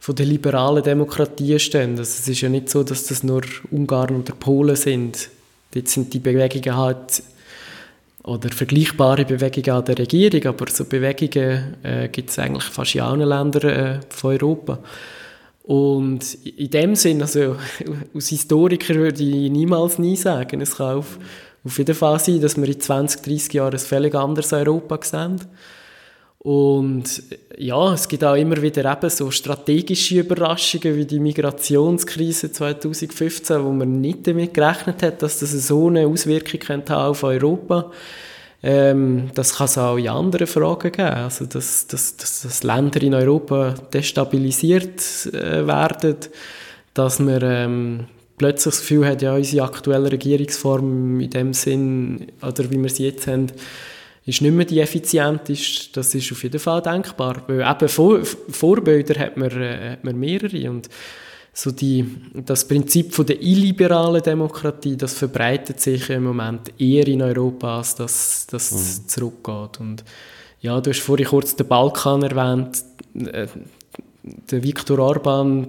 [0.01, 1.93] von der liberalen Demokratie stehen.
[1.93, 3.41] Also es ist ja nicht so, dass das nur
[3.71, 5.31] Ungarn oder Polen sind.
[5.73, 7.23] Dort sind die Bewegungen halt
[8.25, 13.01] oder vergleichbare Bewegungen an der Regierung, aber so Bewegungen äh, gibt es eigentlich fast in
[13.01, 14.79] allen Ländern äh, von Europa.
[15.65, 17.57] Und in dem Sinn, also
[18.15, 21.19] als Historiker würde ich niemals nie sagen, es kann auf,
[21.65, 25.41] auf jeden Fall sein, dass wir in 20, 30 Jahren ein völlig anderes Europa sehen.
[26.43, 27.23] Und
[27.57, 33.71] ja, es gibt auch immer wieder eben so strategische Überraschungen wie die Migrationskrise 2015, wo
[33.71, 37.93] man nicht damit gerechnet hat, dass das so eine Auswirkung könnte auf Europa.
[38.61, 43.03] Ähm, das kann es auch in anderen Fragen geben, also dass, dass, dass, dass Länder
[43.03, 46.17] in Europa destabilisiert äh, werden,
[46.95, 48.05] dass man ähm,
[48.37, 53.07] plötzlich das Gefühl hat, ja, unsere aktuelle Regierungsform in dem Sinn, oder wie wir sie
[53.07, 53.47] jetzt haben,
[54.25, 57.43] ist nicht mehr die effizienteste, das ist auf jeden Fall denkbar.
[57.47, 60.89] Weil eben Vor Vorbilder hat man, äh, hat man mehrere und
[61.55, 67.21] so die, das Prinzip von der illiberalen Demokratie, das verbreitet sich im Moment eher in
[67.21, 69.09] Europa, als dass das mhm.
[69.09, 69.81] zurückgeht.
[69.81, 70.05] Und
[70.61, 72.83] ja, du hast vorhin kurz den Balkan erwähnt.
[73.15, 73.49] Äh,
[74.23, 75.69] der Viktor Orban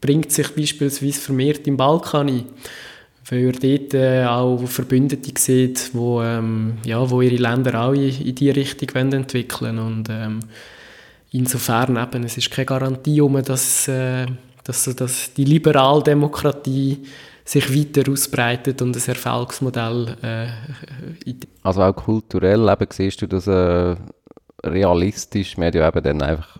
[0.00, 2.44] bringt sich beispielsweise vermehrt im Balkan ein
[3.28, 8.10] weil er dort äh, auch Verbündete sieht, wo, ähm, ja, wo ihre Länder auch in,
[8.20, 9.78] in diese Richtung entwickeln.
[9.78, 10.40] Und ähm,
[11.30, 14.26] insofern eben, es ist keine Garantie, um, dass, äh,
[14.64, 16.98] dass, dass die Liberaldemokratie
[17.44, 23.96] sich weiter ausbreitet und ein Erfolgsmodell äh, Also auch kulturell eben, siehst du das äh,
[24.64, 25.56] realistisch?
[25.56, 26.58] Wir haben ja eben dann einfach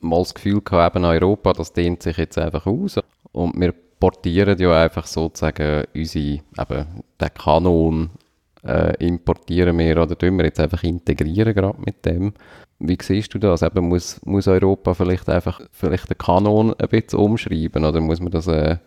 [0.00, 2.98] mal das Gefühl gehabt, eben Europa, das dehnt sich jetzt einfach aus
[3.32, 6.86] und wir portieren ja einfach sozusagen unsere, eben
[7.20, 8.10] den Kanon
[8.64, 12.32] äh, importieren wir oder tun wir jetzt einfach integrieren gerade mit dem.
[12.78, 13.62] Wie siehst du das?
[13.62, 18.32] Eben muss, muss Europa vielleicht einfach vielleicht den Kanon ein bisschen umschreiben oder muss man
[18.32, 18.78] das äh,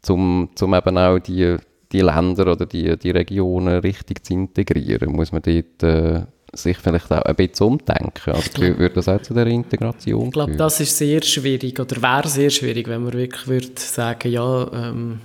[0.00, 1.56] zum, zum eben auch die,
[1.92, 5.12] die Länder oder die, die Regionen richtig zu integrieren?
[5.12, 6.22] Muss man dort äh,
[6.56, 8.30] sich vielleicht auch ein bisschen umdenken?
[8.32, 12.00] Also glaub, würde das auch zu der Integration Ich glaube, das ist sehr schwierig oder
[12.00, 15.20] wäre sehr schwierig, wenn man wirklich würde sagen, ja, ähm,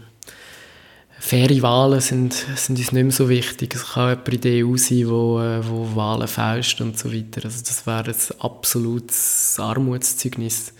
[1.19, 3.75] faire Wahlen sind, sind uns nicht mehr so wichtig.
[3.75, 7.43] Es kann jemand in der EU sein, wo, äh, wo Wahlen fälscht und so weiter.
[7.43, 10.73] Also das wäre ein absolutes Armutszeugnis.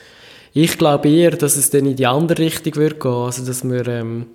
[0.54, 3.88] Ich glaube eher, dass es dann in die andere Richtung würde gehen, also dass wir,
[3.88, 4.28] ähm,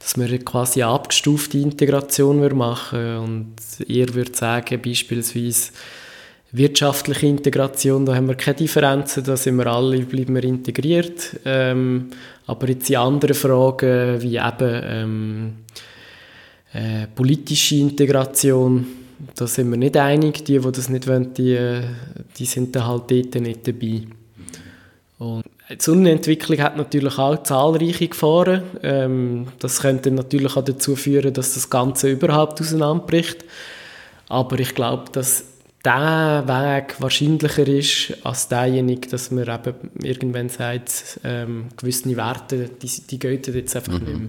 [0.00, 3.54] dass wir quasi eine abgestufte Integration machen und
[3.86, 5.70] eher würde sagen, beispielsweise
[6.52, 11.38] wirtschaftliche Integration, da haben wir keine Differenzen, da sind wir alle, bleiben wir integriert.
[11.44, 12.08] Ähm,
[12.46, 15.52] aber jetzt in anderen Fragen, wie eben ähm,
[16.72, 18.86] äh, politische Integration,
[19.36, 20.44] da sind wir nicht einig.
[20.44, 21.82] Die, die das nicht wollen, die,
[22.36, 24.02] die sind dann halt dort nicht dabei.
[25.70, 28.62] Die Unentwicklung hat natürlich auch zahlreiche Gefahren.
[28.82, 33.44] Ähm, das könnte natürlich auch dazu führen, dass das Ganze überhaupt auseinanderbricht.
[34.28, 35.44] Aber ich glaube, dass
[35.84, 43.02] der Weg wahrscheinlicher ist als derjenige, dass man eben irgendwann sagt, ähm, gewisse Werte, die,
[43.08, 44.04] die gehen jetzt einfach mhm.
[44.04, 44.28] nicht mehr.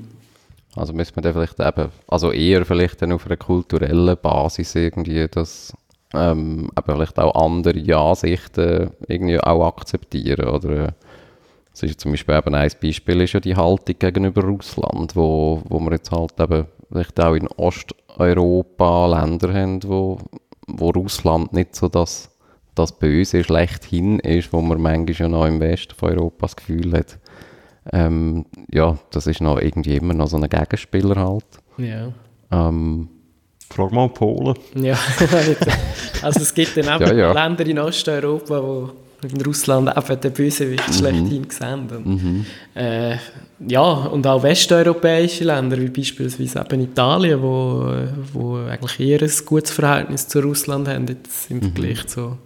[0.76, 5.28] Also müsste man dann vielleicht eben, also eher vielleicht dann auf einer kulturellen Basis irgendwie
[5.30, 5.74] das
[6.14, 10.94] ähm, eben vielleicht auch andere Ansichten irgendwie auch akzeptieren oder
[11.74, 15.80] es ist zum Beispiel eben ein Beispiel ist ja die Haltung gegenüber Russland, wo, wo
[15.80, 20.20] wir jetzt halt eben vielleicht auch in Osteuropa Länder haben, wo
[20.78, 22.30] wo Russland nicht so das,
[22.76, 26.94] das Böse schlechthin ist, wo man manchmal ja noch im Westen von Europa das Gefühl
[26.94, 27.20] hat,
[27.92, 31.46] ähm, ja, das ist noch irgendwie immer noch so ein Gegenspieler halt.
[31.78, 32.12] Ja.
[32.52, 33.10] Ähm,
[33.70, 34.56] Frag mal Polen.
[34.76, 34.98] Ja,
[36.22, 37.32] also es gibt dann auch ja, ja.
[37.32, 38.90] Länder in Osteuropa, wo
[39.24, 40.94] in Russland eben den Bösewicht mhm.
[40.94, 41.88] schlechthin sehen.
[41.90, 42.46] Und, mhm.
[42.76, 43.18] äh,
[43.68, 47.92] ja, und auch westeuropäische Länder, wie beispielsweise eben Italien, wo,
[48.34, 51.62] wo eigentlich eher ein gutes Verhältnis zu Russland haben, jetzt im mhm.
[51.62, 52.38] Vergleich zu,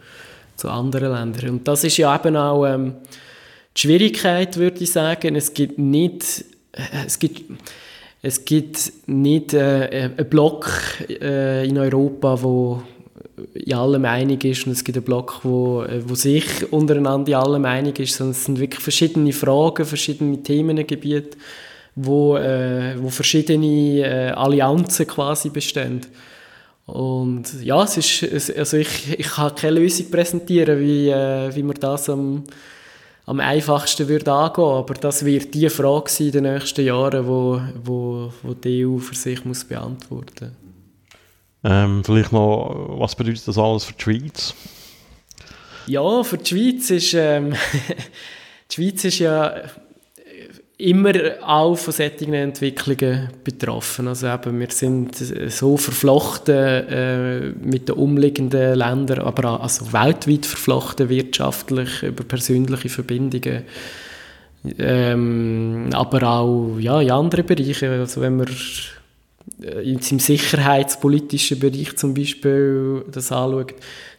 [0.56, 1.50] zu anderen Ländern.
[1.52, 2.96] Und das ist ja eben auch ähm,
[3.76, 5.36] die Schwierigkeit, würde ich sagen.
[5.36, 7.44] Es gibt nicht, äh, es gibt,
[8.22, 10.70] es gibt nicht äh, einen Block
[11.10, 12.84] äh, in Europa, wo
[13.54, 17.36] in allem einig ist und es gibt einen Block, wo, äh, wo sich untereinander in
[17.36, 21.38] allem einig ist, sondern es sind wirklich verschiedene Fragen, verschiedene Themengebiete,
[21.96, 26.02] wo, äh, wo verschiedene äh, Allianzen quasi bestehen.
[26.86, 31.78] Und ja, es ist, also ich, ich kann keine Lösung präsentieren, wie, äh, wie man
[31.80, 32.44] das am,
[33.26, 37.60] am einfachsten würde angehen, aber das wird die Frage sein in den nächsten Jahren, wo,
[37.84, 40.75] wo, wo die EU für sich muss beantworten muss.
[41.68, 44.54] Ähm, vielleicht noch, was bedeutet das alles für die Schweiz?
[45.88, 47.56] Ja, für die Schweiz ist, ähm,
[48.72, 49.52] die Schweiz ist ja
[50.78, 54.08] immer auch von solchen Entwicklungen betroffen.
[54.08, 60.46] Also eben, wir sind so verflochten äh, mit den umliegenden Ländern, aber auch, also weltweit
[60.46, 63.64] verflochten wirtschaftlich über persönliche Verbindungen.
[64.78, 67.90] Ähm, aber auch ja, in anderen Bereichen.
[67.90, 68.48] Also wenn wir
[69.62, 73.76] äh, im sicherheitspolitischen Bereich zum Beispiel das anschaut,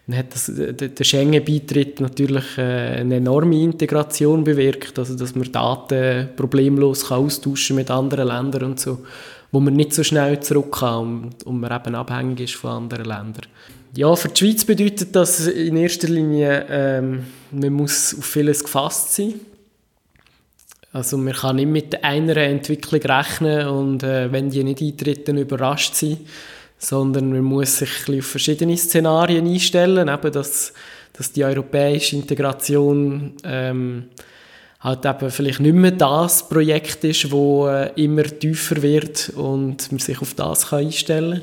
[0.06, 6.28] dann hat das, der Schengen-Beitritt natürlich äh, eine enorme Integration bewirkt, also dass man Daten
[6.36, 9.00] problemlos kann austauschen mit anderen Ländern und so,
[9.50, 13.06] wo man nicht so schnell zurück kann und, und man eben abhängig ist von anderen
[13.06, 13.46] Ländern.
[13.94, 19.14] Ja, für die Schweiz bedeutet das in erster Linie, ähm, man muss auf vieles gefasst
[19.14, 19.34] sein.
[20.96, 25.36] Also man kann nicht mit einer Entwicklung rechnen und äh, wenn die nicht eintritt, dann
[25.36, 26.16] überrascht sein,
[26.78, 30.72] sondern man muss sich auf verschiedene Szenarien einstellen, eben dass,
[31.12, 34.04] dass die europäische Integration ähm,
[34.80, 39.98] halt eben vielleicht nicht mehr das Projekt ist, wo äh, immer tiefer wird und man
[39.98, 41.42] sich auf das kann einstellen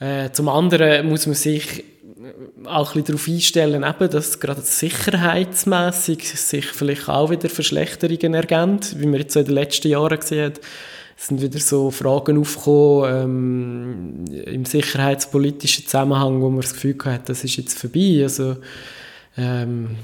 [0.00, 0.24] kann.
[0.26, 1.84] Äh, zum anderen muss man sich
[2.64, 9.06] auch ein darauf einstellen, eben, dass gerade sicherheitsmäßig sich vielleicht auch wieder Verschlechterungen ergeben, wie
[9.06, 10.60] wir jetzt in den letzten Jahren gesehen haben.
[11.16, 17.28] Es sind wieder so Fragen aufgekommen ähm, im sicherheitspolitischen Zusammenhang, wo man das Gefühl hat,
[17.28, 18.20] das ist jetzt vorbei.
[18.22, 18.56] Also,
[19.36, 19.96] ähm,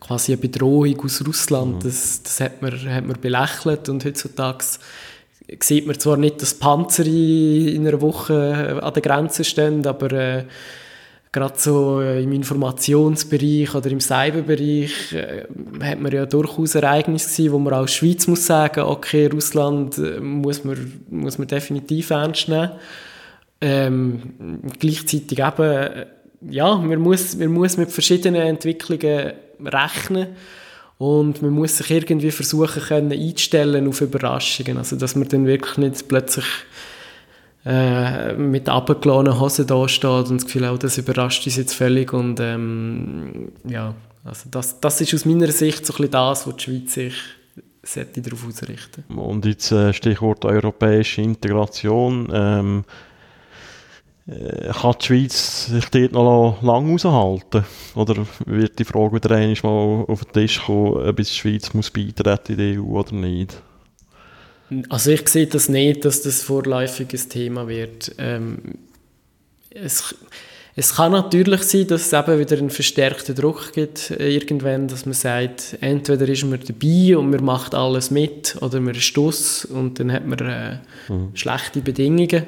[0.00, 1.76] quasi eine Bedrohung aus Russland.
[1.76, 1.88] Mhm.
[1.88, 4.64] Das, das hat, man, hat man belächelt und heutzutage
[5.60, 10.44] sieht man zwar nicht, dass Panzer in einer Woche an der Grenze stehen, aber äh,
[11.36, 15.44] gerade so äh, im Informationsbereich oder im Cyberbereich äh,
[15.82, 20.18] hat man ja durchaus Ereignisse gesehen, wo man als Schweiz muss sagen, okay, Russland äh,
[20.18, 22.70] muss man, muss man definitiv ernst nehmen.
[23.60, 26.06] Ähm, gleichzeitig eben,
[26.50, 29.32] ja, man muss, man muss mit verschiedenen Entwicklungen
[29.62, 30.28] rechnen
[30.96, 35.76] und man muss sich irgendwie versuchen können einzustellen auf Überraschungen, also dass man dann wirklich
[35.76, 36.46] nicht plötzlich
[37.66, 42.12] äh, mit abgeladenen Hosen da steht und das Gefühl hat, das überrascht uns jetzt völlig
[42.12, 43.94] und ähm, ja,
[44.24, 47.14] also das, das ist aus meiner Sicht so ein bisschen das, was die Schweiz sich
[47.82, 49.04] sollte darauf ausrichten.
[49.14, 52.28] Und jetzt äh, Stichwort europäische Integration.
[52.32, 52.84] Ähm,
[54.28, 57.64] äh, kann die Schweiz sich dort noch lange aushalten?
[57.94, 62.52] Oder wird die Frage wieder einmal auf den Tisch kommen, ob die Schweiz muss beitreten
[62.52, 63.62] in die EU oder nicht?
[64.88, 68.12] Also ich sehe das nicht, dass das vorläufiges Thema wird.
[68.18, 68.58] Ähm,
[69.70, 70.14] es,
[70.74, 75.14] es kann natürlich sein, dass es eben wieder einen verstärkten Druck gibt irgendwann, dass man
[75.14, 80.00] sagt, entweder ist man dabei und man macht alles mit oder man ist Stuss und
[80.00, 81.30] dann hat man äh, mhm.
[81.34, 82.46] schlechte Bedingungen.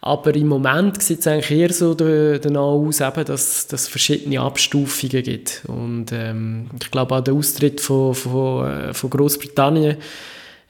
[0.00, 5.22] Aber im Moment sieht es eigentlich eher so danach aus, eben, dass es verschiedene Abstufungen
[5.22, 5.62] gibt.
[5.66, 9.96] Und ähm, ich glaube auch der Austritt von, von, äh, von Großbritannien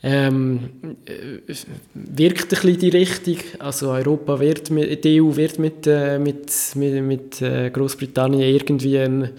[0.03, 0.71] ähm,
[1.07, 1.55] äh,
[1.95, 3.37] wirkt ein bisschen die Richtung.
[3.59, 8.99] Also Europa wird, mit, die EU wird mit, äh, mit, mit, mit äh, Großbritannien irgendwie
[8.99, 9.33] eine,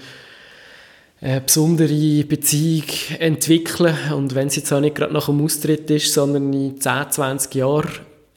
[1.21, 2.87] eine besondere Beziehung
[3.19, 3.95] entwickeln.
[4.13, 7.55] Und wenn sie jetzt auch nicht gerade nach dem Austritt ist, sondern in 10, 20
[7.55, 7.91] Jahren.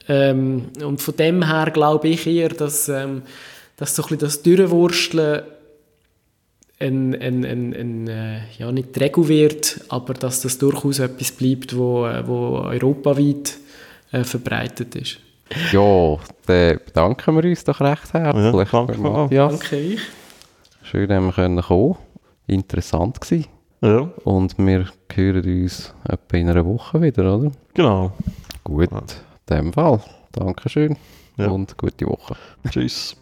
[0.09, 3.23] Ähm, und von dem her glaube ich eher, dass, ähm,
[3.77, 5.43] dass so ein bisschen das Durchwursteln
[6.83, 11.33] ein, ein, ein, ein äh, ja, nicht die Regel wird, aber dass das durchaus etwas
[11.33, 13.59] bleibt, wo, äh, wo europaweit
[14.11, 15.19] äh, verbreitet ist.
[15.73, 16.17] Ja,
[16.47, 18.73] dann bedanken wir uns doch recht herzlich.
[18.73, 19.59] Ja, danke, Matthias.
[19.59, 20.01] danke ich.
[20.83, 21.97] Schön, dass wir kommen können.
[22.47, 23.47] Interessant gewesen.
[23.81, 24.11] Ja.
[24.25, 27.53] Und wir hören uns etwa in einer Woche wieder, oder?
[27.75, 28.13] Genau.
[28.65, 28.99] Gut, ja.
[28.99, 29.05] in
[29.51, 30.01] dem Fall.
[30.33, 30.97] Dankeschön
[31.37, 31.49] ja.
[31.49, 32.37] und gute Woche.
[32.71, 33.17] Tschüss.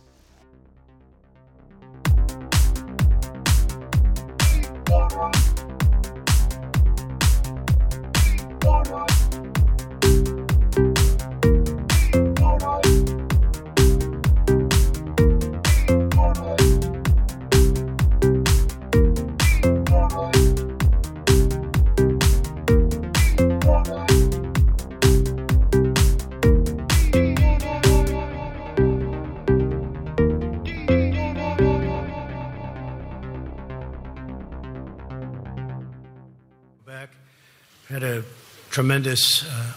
[38.71, 39.73] Tremendous uh,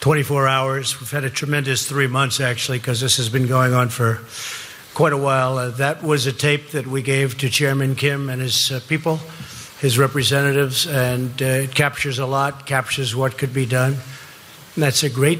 [0.00, 0.98] 24 hours.
[0.98, 4.20] We've had a tremendous three months, actually, because this has been going on for
[4.94, 5.58] quite a while.
[5.58, 9.18] Uh, that was a tape that we gave to Chairman Kim and his uh, people,
[9.78, 13.92] his representatives, and uh, it captures a lot, captures what could be done.
[14.74, 15.38] And that's a great,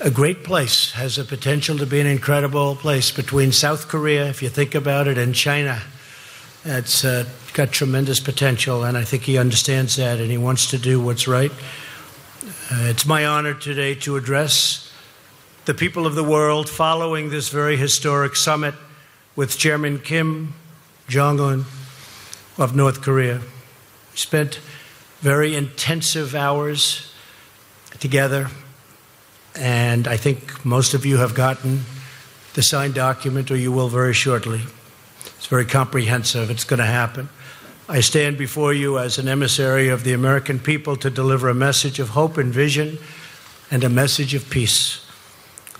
[0.00, 0.92] a great place.
[0.92, 5.06] Has the potential to be an incredible place between South Korea, if you think about
[5.06, 5.82] it, and China.
[6.64, 7.04] It's
[7.58, 11.26] got tremendous potential, and I think he understands that, and he wants to do what's
[11.26, 11.50] right.
[12.70, 14.92] Uh, it's my honor today to address
[15.64, 18.76] the people of the world following this very historic summit
[19.34, 20.54] with Chairman Kim
[21.08, 21.64] Jong un
[22.58, 23.38] of North Korea.
[24.12, 24.60] We spent
[25.18, 27.12] very intensive hours
[27.98, 28.50] together,
[29.56, 31.80] and I think most of you have gotten
[32.54, 34.60] the signed document, or you will very shortly.
[35.38, 36.50] It's very comprehensive.
[36.50, 37.28] It's going to happen.
[37.88, 41.98] I stand before you as an emissary of the American people to deliver a message
[41.98, 42.98] of hope and vision
[43.70, 45.06] and a message of peace.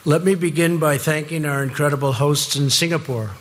[0.04, 3.32] Let me begin by thanking our incredible hosts in Singapore,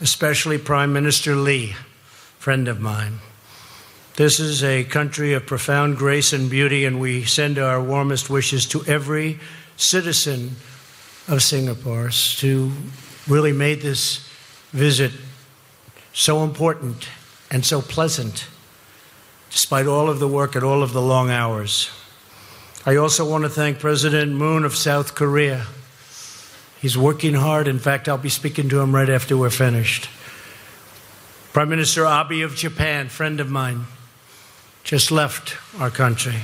[0.00, 1.74] especially Prime Minister Lee,
[2.38, 3.18] friend of mine.
[4.16, 8.64] This is a country of profound grace and beauty, and we send our warmest wishes
[8.66, 9.40] to every
[9.76, 10.56] citizen
[11.28, 12.72] of Singapore to
[13.26, 14.26] really made this
[14.72, 15.12] visit
[16.12, 17.08] so important
[17.50, 18.46] and so pleasant,
[19.50, 21.90] despite all of the work and all of the long hours.
[22.84, 25.66] I also want to thank President Moon of South Korea.
[26.80, 27.68] He's working hard.
[27.68, 30.08] In fact, I'll be speaking to him right after we're finished.
[31.52, 33.84] Prime Minister Abe of Japan, friend of mine,
[34.82, 36.36] just left our country.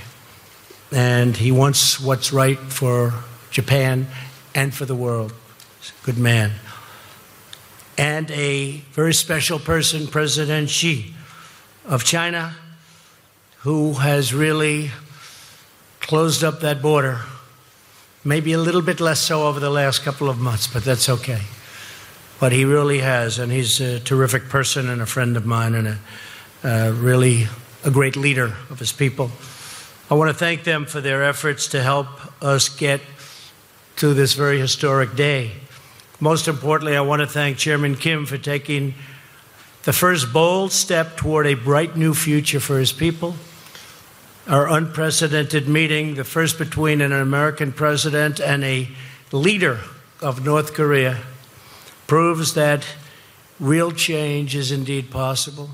[0.92, 3.14] And he wants what's right for
[3.50, 4.06] Japan
[4.54, 5.32] and for the world.
[5.80, 6.52] He's a good man
[7.98, 11.12] and a very special person, President Xi
[11.84, 12.54] of China,
[13.58, 14.92] who has really
[15.98, 17.20] closed up that border.
[18.24, 21.42] Maybe a little bit less so over the last couple of months, but that's okay.
[22.38, 25.88] But he really has, and he's a terrific person and a friend of mine and
[25.88, 25.98] a,
[26.62, 27.48] uh, really
[27.84, 29.32] a great leader of his people.
[30.08, 32.06] I want to thank them for their efforts to help
[32.42, 33.00] us get
[33.96, 35.52] to this very historic day.
[36.20, 38.94] Most importantly, I want to thank Chairman Kim for taking
[39.84, 43.36] the first bold step toward a bright new future for his people.
[44.48, 48.88] Our unprecedented meeting, the first between an American president and a
[49.30, 49.78] leader
[50.20, 51.20] of North Korea,
[52.08, 52.84] proves that
[53.60, 55.70] real change is indeed possible.